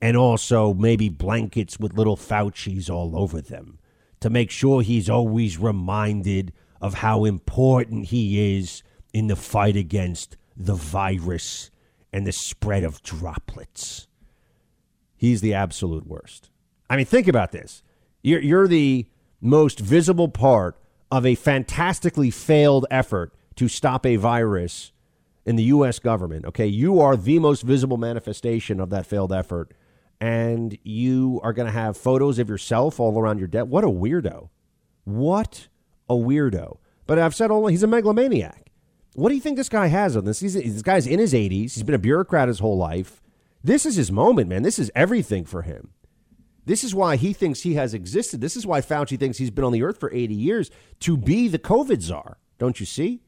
and 0.00 0.16
also 0.16 0.72
maybe 0.72 1.08
blankets 1.08 1.80
with 1.80 1.94
little 1.94 2.16
Faucis 2.16 2.88
all 2.88 3.18
over 3.18 3.40
them 3.40 3.80
to 4.20 4.30
make 4.30 4.52
sure 4.52 4.82
he's 4.82 5.10
always 5.10 5.58
reminded 5.58 6.52
of 6.80 6.94
how 6.94 7.24
important 7.24 8.06
he 8.06 8.56
is 8.56 8.84
in 9.12 9.26
the 9.26 9.34
fight 9.34 9.74
against 9.74 10.36
the 10.56 10.76
virus 10.76 11.72
and 12.12 12.24
the 12.24 12.30
spread 12.30 12.84
of 12.84 13.02
droplets. 13.02 14.06
He's 15.16 15.40
the 15.40 15.54
absolute 15.54 16.06
worst. 16.06 16.50
I 16.88 16.94
mean, 16.94 17.06
think 17.06 17.26
about 17.26 17.50
this. 17.50 17.82
You're, 18.22 18.40
you're 18.40 18.68
the 18.68 19.06
most 19.40 19.80
visible 19.80 20.28
part 20.28 20.80
of 21.10 21.24
a 21.24 21.34
fantastically 21.34 22.30
failed 22.30 22.86
effort 22.90 23.32
to 23.56 23.68
stop 23.68 24.04
a 24.04 24.16
virus 24.16 24.92
in 25.44 25.56
the 25.56 25.64
U.S. 25.64 25.98
government. 25.98 26.44
Okay, 26.44 26.66
you 26.66 27.00
are 27.00 27.16
the 27.16 27.38
most 27.38 27.62
visible 27.62 27.96
manifestation 27.96 28.80
of 28.80 28.90
that 28.90 29.06
failed 29.06 29.32
effort, 29.32 29.72
and 30.20 30.76
you 30.82 31.40
are 31.42 31.52
going 31.52 31.66
to 31.66 31.72
have 31.72 31.96
photos 31.96 32.38
of 32.38 32.48
yourself 32.48 33.00
all 33.00 33.18
around 33.18 33.38
your 33.38 33.48
desk. 33.48 33.66
What 33.66 33.84
a 33.84 33.88
weirdo! 33.88 34.50
What 35.04 35.68
a 36.08 36.14
weirdo! 36.14 36.78
But 37.06 37.18
I've 37.18 37.34
said 37.34 37.50
all 37.50 37.66
he's 37.68 37.82
a 37.82 37.86
megalomaniac. 37.86 38.70
What 39.14 39.30
do 39.30 39.34
you 39.34 39.40
think 39.40 39.56
this 39.56 39.70
guy 39.70 39.86
has 39.86 40.16
on 40.16 40.26
this? 40.26 40.40
He's, 40.40 40.54
this 40.54 40.82
guy's 40.82 41.06
in 41.06 41.18
his 41.18 41.32
80s. 41.32 41.74
He's 41.74 41.82
been 41.82 41.94
a 41.94 41.98
bureaucrat 41.98 42.48
his 42.48 42.58
whole 42.58 42.76
life. 42.76 43.22
This 43.64 43.86
is 43.86 43.96
his 43.96 44.12
moment, 44.12 44.48
man. 44.48 44.62
This 44.62 44.78
is 44.78 44.92
everything 44.94 45.44
for 45.44 45.62
him. 45.62 45.90
This 46.68 46.84
is 46.84 46.94
why 46.94 47.16
he 47.16 47.32
thinks 47.32 47.62
he 47.62 47.74
has 47.74 47.94
existed. 47.94 48.42
This 48.42 48.54
is 48.54 48.66
why 48.66 48.82
Fauci 48.82 49.18
thinks 49.18 49.38
he's 49.38 49.50
been 49.50 49.64
on 49.64 49.72
the 49.72 49.82
earth 49.82 49.98
for 49.98 50.12
80 50.12 50.34
years 50.34 50.70
to 51.00 51.16
be 51.16 51.48
the 51.48 51.58
COVID 51.58 52.02
czar. 52.02 52.36
Don't 52.58 52.78
you 52.78 52.84
see? 52.84 53.22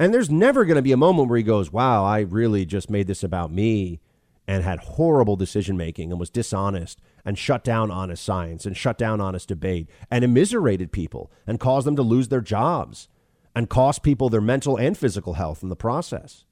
And 0.00 0.14
there's 0.14 0.30
never 0.30 0.64
going 0.64 0.76
to 0.76 0.82
be 0.82 0.92
a 0.92 0.96
moment 0.96 1.28
where 1.28 1.36
he 1.36 1.42
goes, 1.42 1.70
wow, 1.70 2.02
I 2.02 2.20
really 2.20 2.64
just 2.64 2.88
made 2.88 3.08
this 3.08 3.22
about 3.22 3.52
me 3.52 4.00
and 4.48 4.64
had 4.64 4.78
horrible 4.78 5.36
decision 5.36 5.76
making 5.76 6.10
and 6.10 6.18
was 6.18 6.30
dishonest 6.30 7.02
and 7.26 7.36
shut 7.36 7.62
down 7.62 7.90
honest 7.90 8.24
science 8.24 8.64
and 8.64 8.74
shut 8.74 8.96
down 8.96 9.20
honest 9.20 9.48
debate 9.48 9.90
and 10.10 10.24
immiserated 10.24 10.92
people 10.92 11.30
and 11.46 11.60
caused 11.60 11.86
them 11.86 11.96
to 11.96 12.02
lose 12.02 12.28
their 12.28 12.40
jobs 12.40 13.08
and 13.54 13.68
cost 13.68 14.02
people 14.02 14.30
their 14.30 14.40
mental 14.40 14.78
and 14.78 14.96
physical 14.96 15.34
health 15.34 15.62
in 15.62 15.68
the 15.68 15.76
process. 15.76 16.46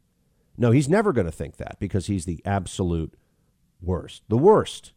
No, 0.58 0.70
he's 0.70 0.86
never 0.86 1.14
going 1.14 1.26
to 1.26 1.32
think 1.32 1.56
that 1.56 1.78
because 1.80 2.08
he's 2.08 2.26
the 2.26 2.42
absolute 2.44 3.14
worst. 3.80 4.22
The 4.28 4.36
worst. 4.36 4.92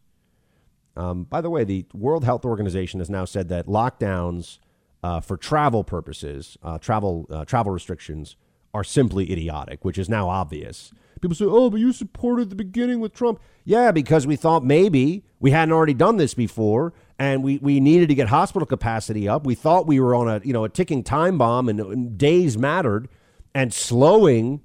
Um, 0.98 1.24
by 1.24 1.40
the 1.40 1.48
way, 1.48 1.62
the 1.62 1.86
World 1.94 2.24
Health 2.24 2.44
Organization 2.44 2.98
has 2.98 3.08
now 3.08 3.24
said 3.24 3.48
that 3.48 3.66
lockdowns 3.66 4.58
uh, 5.02 5.20
for 5.20 5.36
travel 5.36 5.84
purposes, 5.84 6.58
uh, 6.62 6.78
travel 6.78 7.26
uh, 7.30 7.44
travel 7.44 7.72
restrictions, 7.72 8.36
are 8.74 8.84
simply 8.84 9.30
idiotic, 9.30 9.84
which 9.84 9.96
is 9.96 10.08
now 10.08 10.28
obvious. 10.28 10.92
People 11.20 11.36
say, 11.36 11.44
"Oh, 11.44 11.70
but 11.70 11.78
you 11.78 11.92
supported 11.92 12.50
the 12.50 12.56
beginning 12.56 12.98
with 12.98 13.14
Trump." 13.14 13.40
Yeah, 13.64 13.92
because 13.92 14.26
we 14.26 14.34
thought 14.34 14.64
maybe 14.64 15.24
we 15.38 15.52
hadn't 15.52 15.72
already 15.72 15.94
done 15.94 16.16
this 16.16 16.34
before, 16.34 16.92
and 17.16 17.44
we, 17.44 17.58
we 17.58 17.78
needed 17.78 18.08
to 18.08 18.14
get 18.16 18.28
hospital 18.28 18.66
capacity 18.66 19.28
up. 19.28 19.46
We 19.46 19.54
thought 19.54 19.86
we 19.86 20.00
were 20.00 20.16
on 20.16 20.28
a 20.28 20.40
you 20.44 20.52
know 20.52 20.64
a 20.64 20.68
ticking 20.68 21.04
time 21.04 21.38
bomb, 21.38 21.68
and, 21.68 21.78
and 21.78 22.18
days 22.18 22.58
mattered, 22.58 23.08
and 23.54 23.72
slowing 23.72 24.62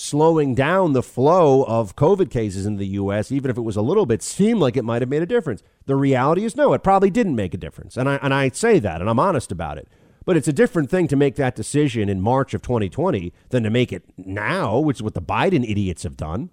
slowing 0.00 0.54
down 0.54 0.94
the 0.94 1.02
flow 1.02 1.62
of 1.64 1.94
COVID 1.94 2.30
cases 2.30 2.64
in 2.64 2.76
the 2.76 2.86
U.S., 2.86 3.30
even 3.30 3.50
if 3.50 3.58
it 3.58 3.62
was 3.62 3.76
a 3.76 3.82
little 3.82 4.06
bit, 4.06 4.22
seemed 4.22 4.58
like 4.58 4.74
it 4.74 4.84
might 4.84 5.02
have 5.02 5.10
made 5.10 5.20
a 5.20 5.26
difference. 5.26 5.62
The 5.84 5.94
reality 5.94 6.46
is, 6.46 6.56
no, 6.56 6.72
it 6.72 6.82
probably 6.82 7.10
didn't 7.10 7.36
make 7.36 7.52
a 7.52 7.58
difference. 7.58 7.98
And 7.98 8.08
I, 8.08 8.18
and 8.22 8.32
I 8.32 8.48
say 8.48 8.78
that, 8.78 9.02
and 9.02 9.10
I'm 9.10 9.18
honest 9.18 9.52
about 9.52 9.76
it. 9.76 9.88
But 10.24 10.38
it's 10.38 10.48
a 10.48 10.54
different 10.54 10.88
thing 10.88 11.06
to 11.08 11.16
make 11.16 11.36
that 11.36 11.54
decision 11.54 12.08
in 12.08 12.22
March 12.22 12.54
of 12.54 12.62
2020 12.62 13.30
than 13.50 13.62
to 13.62 13.68
make 13.68 13.92
it 13.92 14.04
now, 14.16 14.78
which 14.78 14.98
is 14.98 15.02
what 15.02 15.12
the 15.12 15.20
Biden 15.20 15.68
idiots 15.68 16.04
have 16.04 16.16
done, 16.16 16.48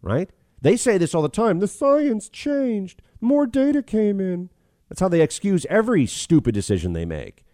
right? 0.00 0.30
They 0.62 0.78
say 0.78 0.96
this 0.96 1.14
all 1.14 1.22
the 1.22 1.28
time. 1.28 1.58
The 1.58 1.68
science 1.68 2.30
changed. 2.30 3.02
More 3.20 3.46
data 3.46 3.82
came 3.82 4.20
in. 4.20 4.48
That's 4.88 5.00
how 5.00 5.08
they 5.08 5.20
excuse 5.20 5.66
every 5.68 6.06
stupid 6.06 6.54
decision 6.54 6.94
they 6.94 7.04
make. 7.04 7.44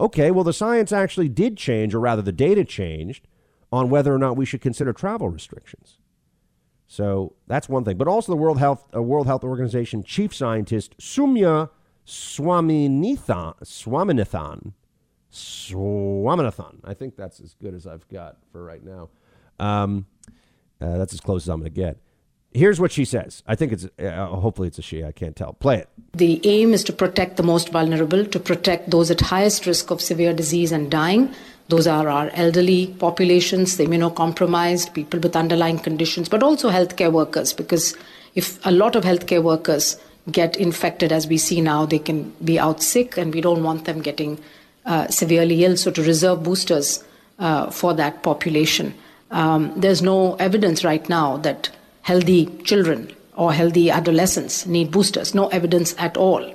Okay, 0.00 0.30
well, 0.30 0.44
the 0.44 0.54
science 0.54 0.90
actually 0.90 1.28
did 1.28 1.58
change, 1.58 1.94
or 1.94 2.00
rather, 2.00 2.22
the 2.22 2.32
data 2.32 2.64
changed 2.64 3.28
on 3.74 3.90
whether 3.90 4.14
or 4.14 4.18
not 4.18 4.36
we 4.36 4.46
should 4.46 4.60
consider 4.60 4.92
travel 4.92 5.28
restrictions. 5.28 5.98
So 6.86 7.34
that's 7.48 7.68
one 7.68 7.84
thing. 7.84 7.96
But 7.96 8.06
also 8.06 8.30
the 8.30 8.36
World 8.36 8.58
Health 8.58 8.84
uh, 8.94 9.02
World 9.02 9.26
Health 9.26 9.42
Organization 9.42 10.04
chief 10.04 10.32
scientist 10.32 10.96
Soumya 10.98 11.70
Swaminathan 12.06 13.54
Swaminathan 13.64 14.72
Swaminathan. 15.32 16.76
I 16.84 16.94
think 16.94 17.16
that's 17.16 17.40
as 17.40 17.54
good 17.60 17.74
as 17.74 17.84
I've 17.88 18.08
got 18.08 18.36
for 18.52 18.62
right 18.62 18.84
now. 18.84 19.08
Um, 19.58 20.06
uh, 20.80 20.96
that's 20.96 21.12
as 21.12 21.20
close 21.20 21.42
as 21.44 21.48
I'm 21.48 21.60
going 21.60 21.72
to 21.72 21.80
get. 21.80 21.96
Here's 22.52 22.78
what 22.78 22.92
she 22.92 23.04
says. 23.04 23.42
I 23.44 23.56
think 23.56 23.72
it's 23.72 23.88
uh, 23.98 24.26
hopefully 24.26 24.68
it's 24.68 24.78
a 24.78 24.82
she. 24.82 25.02
I 25.02 25.10
can't 25.10 25.34
tell. 25.34 25.54
Play 25.54 25.78
it. 25.78 25.88
The 26.12 26.40
aim 26.44 26.72
is 26.72 26.84
to 26.84 26.92
protect 26.92 27.36
the 27.36 27.42
most 27.42 27.70
vulnerable, 27.70 28.24
to 28.24 28.38
protect 28.38 28.90
those 28.90 29.10
at 29.10 29.20
highest 29.20 29.66
risk 29.66 29.90
of 29.90 30.00
severe 30.00 30.32
disease 30.32 30.70
and 30.70 30.88
dying 30.88 31.34
those 31.68 31.86
are 31.86 32.08
our 32.08 32.30
elderly 32.34 32.88
populations, 32.98 33.76
the 33.76 33.86
immunocompromised, 33.86 34.92
people 34.92 35.20
with 35.20 35.34
underlying 35.34 35.78
conditions, 35.78 36.28
but 36.28 36.42
also 36.42 36.70
healthcare 36.70 37.10
workers, 37.10 37.52
because 37.52 37.96
if 38.34 38.64
a 38.66 38.70
lot 38.70 38.96
of 38.96 39.04
healthcare 39.04 39.42
workers 39.42 39.96
get 40.30 40.56
infected, 40.56 41.12
as 41.12 41.26
we 41.26 41.38
see 41.38 41.60
now, 41.60 41.86
they 41.86 41.98
can 41.98 42.30
be 42.44 42.58
out 42.58 42.82
sick, 42.82 43.16
and 43.16 43.34
we 43.34 43.40
don't 43.40 43.62
want 43.62 43.84
them 43.84 44.00
getting 44.02 44.38
uh, 44.84 45.08
severely 45.08 45.64
ill. 45.64 45.76
So, 45.76 45.90
to 45.90 46.02
reserve 46.02 46.42
boosters 46.42 47.02
uh, 47.38 47.70
for 47.70 47.94
that 47.94 48.22
population. 48.22 48.94
Um, 49.30 49.72
there's 49.76 50.02
no 50.02 50.34
evidence 50.36 50.84
right 50.84 51.08
now 51.08 51.38
that 51.38 51.70
healthy 52.02 52.46
children 52.64 53.10
or 53.36 53.52
healthy 53.52 53.90
adolescents 53.90 54.66
need 54.66 54.90
boosters. 54.90 55.34
No 55.34 55.48
evidence 55.48 55.94
at 55.98 56.16
all. 56.16 56.54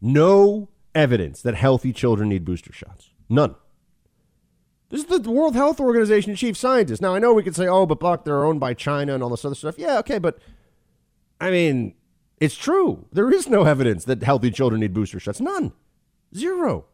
No 0.00 0.68
evidence 0.94 1.42
that 1.42 1.54
healthy 1.54 1.92
children 1.92 2.28
need 2.28 2.44
booster 2.44 2.72
shots. 2.72 3.10
None. 3.28 3.54
This 4.90 5.04
is 5.04 5.20
the 5.20 5.30
World 5.30 5.54
Health 5.54 5.78
Organization 5.78 6.34
chief 6.34 6.56
scientist. 6.56 7.00
Now, 7.00 7.14
I 7.14 7.20
know 7.20 7.32
we 7.32 7.44
could 7.44 7.54
say, 7.54 7.68
oh, 7.68 7.86
but 7.86 8.00
Buck, 8.00 8.24
they're 8.24 8.44
owned 8.44 8.58
by 8.58 8.74
China 8.74 9.14
and 9.14 9.22
all 9.22 9.30
this 9.30 9.44
other 9.44 9.54
stuff. 9.54 9.78
Yeah, 9.78 9.98
okay, 10.00 10.18
but 10.18 10.38
I 11.40 11.52
mean, 11.52 11.94
it's 12.40 12.56
true. 12.56 13.06
There 13.12 13.30
is 13.30 13.48
no 13.48 13.64
evidence 13.64 14.04
that 14.06 14.22
healthy 14.22 14.50
children 14.50 14.80
need 14.80 14.92
booster 14.92 15.20
shots. 15.20 15.40
None. 15.40 15.72
Zero. 16.34 16.86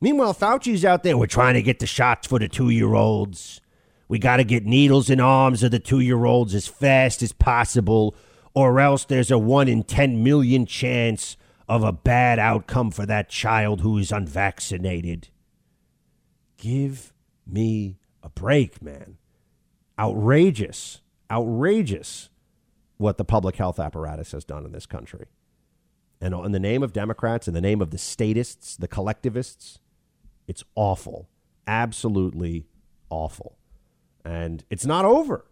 Meanwhile, 0.00 0.34
Fauci's 0.34 0.84
out 0.84 1.02
there. 1.02 1.16
We're 1.16 1.26
trying 1.26 1.54
to 1.54 1.62
get 1.62 1.78
the 1.78 1.86
shots 1.86 2.26
for 2.26 2.38
the 2.38 2.48
two 2.48 2.68
year 2.68 2.92
olds. 2.92 3.62
We 4.06 4.18
got 4.18 4.36
to 4.36 4.44
get 4.44 4.66
needles 4.66 5.08
in 5.08 5.20
arms 5.20 5.62
of 5.62 5.70
the 5.70 5.78
two 5.78 6.00
year 6.00 6.26
olds 6.26 6.54
as 6.54 6.66
fast 6.66 7.22
as 7.22 7.32
possible, 7.32 8.14
or 8.52 8.78
else 8.78 9.06
there's 9.06 9.30
a 9.30 9.38
1 9.38 9.68
in 9.68 9.82
10 9.84 10.22
million 10.22 10.66
chance 10.66 11.38
of 11.66 11.82
a 11.82 11.92
bad 11.92 12.38
outcome 12.38 12.90
for 12.90 13.06
that 13.06 13.30
child 13.30 13.80
who 13.80 13.96
is 13.96 14.12
unvaccinated. 14.12 15.28
Give 16.56 17.12
me 17.46 17.98
a 18.22 18.28
break, 18.28 18.82
man. 18.82 19.18
Outrageous, 19.98 21.00
outrageous 21.30 22.30
what 22.96 23.18
the 23.18 23.24
public 23.24 23.56
health 23.56 23.78
apparatus 23.78 24.32
has 24.32 24.44
done 24.44 24.64
in 24.64 24.72
this 24.72 24.86
country. 24.86 25.26
And 26.20 26.34
in 26.34 26.52
the 26.52 26.60
name 26.60 26.82
of 26.82 26.92
Democrats, 26.92 27.48
in 27.48 27.54
the 27.54 27.60
name 27.60 27.82
of 27.82 27.90
the 27.90 27.98
statists, 27.98 28.76
the 28.76 28.88
collectivists, 28.88 29.78
it's 30.46 30.64
awful. 30.74 31.28
Absolutely 31.66 32.66
awful. 33.10 33.58
And 34.24 34.64
it's 34.70 34.86
not 34.86 35.04
over. 35.04 35.44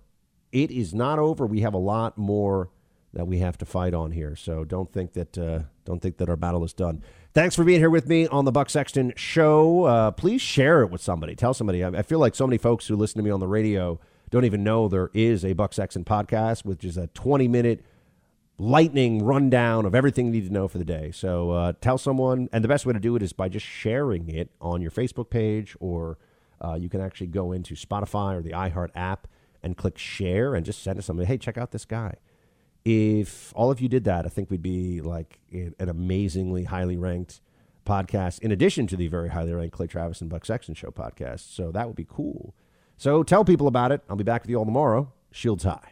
It 0.50 0.70
is 0.70 0.94
not 0.94 1.18
over. 1.18 1.46
We 1.46 1.60
have 1.60 1.74
a 1.74 1.78
lot 1.78 2.16
more 2.16 2.70
that 3.12 3.26
we 3.26 3.38
have 3.38 3.58
to 3.58 3.64
fight 3.64 3.94
on 3.94 4.12
here. 4.12 4.34
So 4.36 4.64
don't 4.64 4.92
think 4.92 5.12
that 5.12 5.36
uh, 5.36 5.60
don't 5.84 6.00
think 6.00 6.16
that 6.18 6.28
our 6.28 6.36
battle 6.36 6.64
is 6.64 6.72
done. 6.72 7.02
Thanks 7.34 7.54
for 7.54 7.64
being 7.64 7.80
here 7.80 7.90
with 7.90 8.08
me 8.08 8.26
on 8.26 8.44
the 8.44 8.52
Buck 8.52 8.70
Sexton 8.70 9.12
Show. 9.16 9.84
Uh, 9.84 10.10
please 10.10 10.40
share 10.40 10.82
it 10.82 10.90
with 10.90 11.00
somebody. 11.00 11.34
Tell 11.34 11.54
somebody. 11.54 11.82
I, 11.84 11.88
I, 11.88 12.02
feel 12.02 12.18
like 12.18 12.34
so 12.34 12.46
many 12.46 12.58
folks 12.58 12.86
who 12.86 12.96
listen 12.96 13.18
to 13.18 13.22
me 13.22 13.30
on 13.30 13.40
the 13.40 13.48
radio 13.48 14.00
don't 14.30 14.44
even 14.44 14.64
know 14.64 14.88
there 14.88 15.10
is 15.12 15.44
a 15.44 15.52
Buck 15.52 15.72
Sexton 15.72 16.04
podcast, 16.04 16.64
which 16.64 16.84
is 16.84 16.96
a 16.96 17.06
20 17.08 17.48
minute 17.48 17.84
lightning 18.58 19.24
rundown 19.24 19.84
of 19.84 19.94
everything 19.94 20.26
you 20.26 20.32
need 20.32 20.46
to 20.46 20.52
know 20.52 20.68
for 20.68 20.78
the 20.78 20.84
day. 20.84 21.10
So 21.10 21.50
uh, 21.50 21.72
tell 21.80 21.98
someone, 21.98 22.48
and 22.52 22.62
the 22.62 22.68
best 22.68 22.86
way 22.86 22.92
to 22.92 23.00
do 23.00 23.16
it 23.16 23.22
is 23.22 23.32
by 23.32 23.48
just 23.48 23.66
sharing 23.66 24.28
it 24.28 24.50
on 24.60 24.80
your 24.80 24.90
Facebook 24.90 25.30
page, 25.30 25.76
or 25.80 26.18
uh, 26.64 26.74
you 26.74 26.88
can 26.88 27.00
actually 27.00 27.26
go 27.26 27.52
into 27.52 27.74
Spotify 27.74 28.36
or 28.36 28.42
the 28.42 28.52
iHeart 28.52 28.90
app 28.94 29.26
and 29.62 29.76
click 29.76 29.98
share 29.98 30.54
and 30.54 30.64
just 30.64 30.82
send 30.82 30.98
it 30.98 31.02
somebody. 31.02 31.26
Hey, 31.26 31.38
check 31.38 31.58
out 31.58 31.72
this 31.72 31.84
guy 31.84 32.16
if 32.84 33.52
all 33.54 33.70
of 33.70 33.80
you 33.80 33.88
did 33.88 34.04
that, 34.04 34.26
I 34.26 34.28
think 34.28 34.50
we'd 34.50 34.62
be 34.62 35.00
like 35.00 35.38
an 35.52 35.74
amazingly 35.78 36.64
highly 36.64 36.96
ranked 36.96 37.40
podcast 37.86 38.40
in 38.40 38.52
addition 38.52 38.86
to 38.88 38.96
the 38.96 39.08
very 39.08 39.28
highly 39.28 39.52
ranked 39.52 39.74
Clay 39.74 39.86
Travis 39.86 40.20
and 40.20 40.30
Buck 40.30 40.44
Sexton 40.44 40.74
Show 40.74 40.90
podcast. 40.90 41.52
So 41.54 41.70
that 41.72 41.86
would 41.86 41.96
be 41.96 42.06
cool. 42.08 42.54
So 42.96 43.22
tell 43.22 43.44
people 43.44 43.66
about 43.66 43.92
it. 43.92 44.02
I'll 44.08 44.16
be 44.16 44.24
back 44.24 44.42
with 44.42 44.50
you 44.50 44.56
all 44.56 44.64
tomorrow. 44.64 45.12
Shields 45.32 45.64
high. 45.64 45.91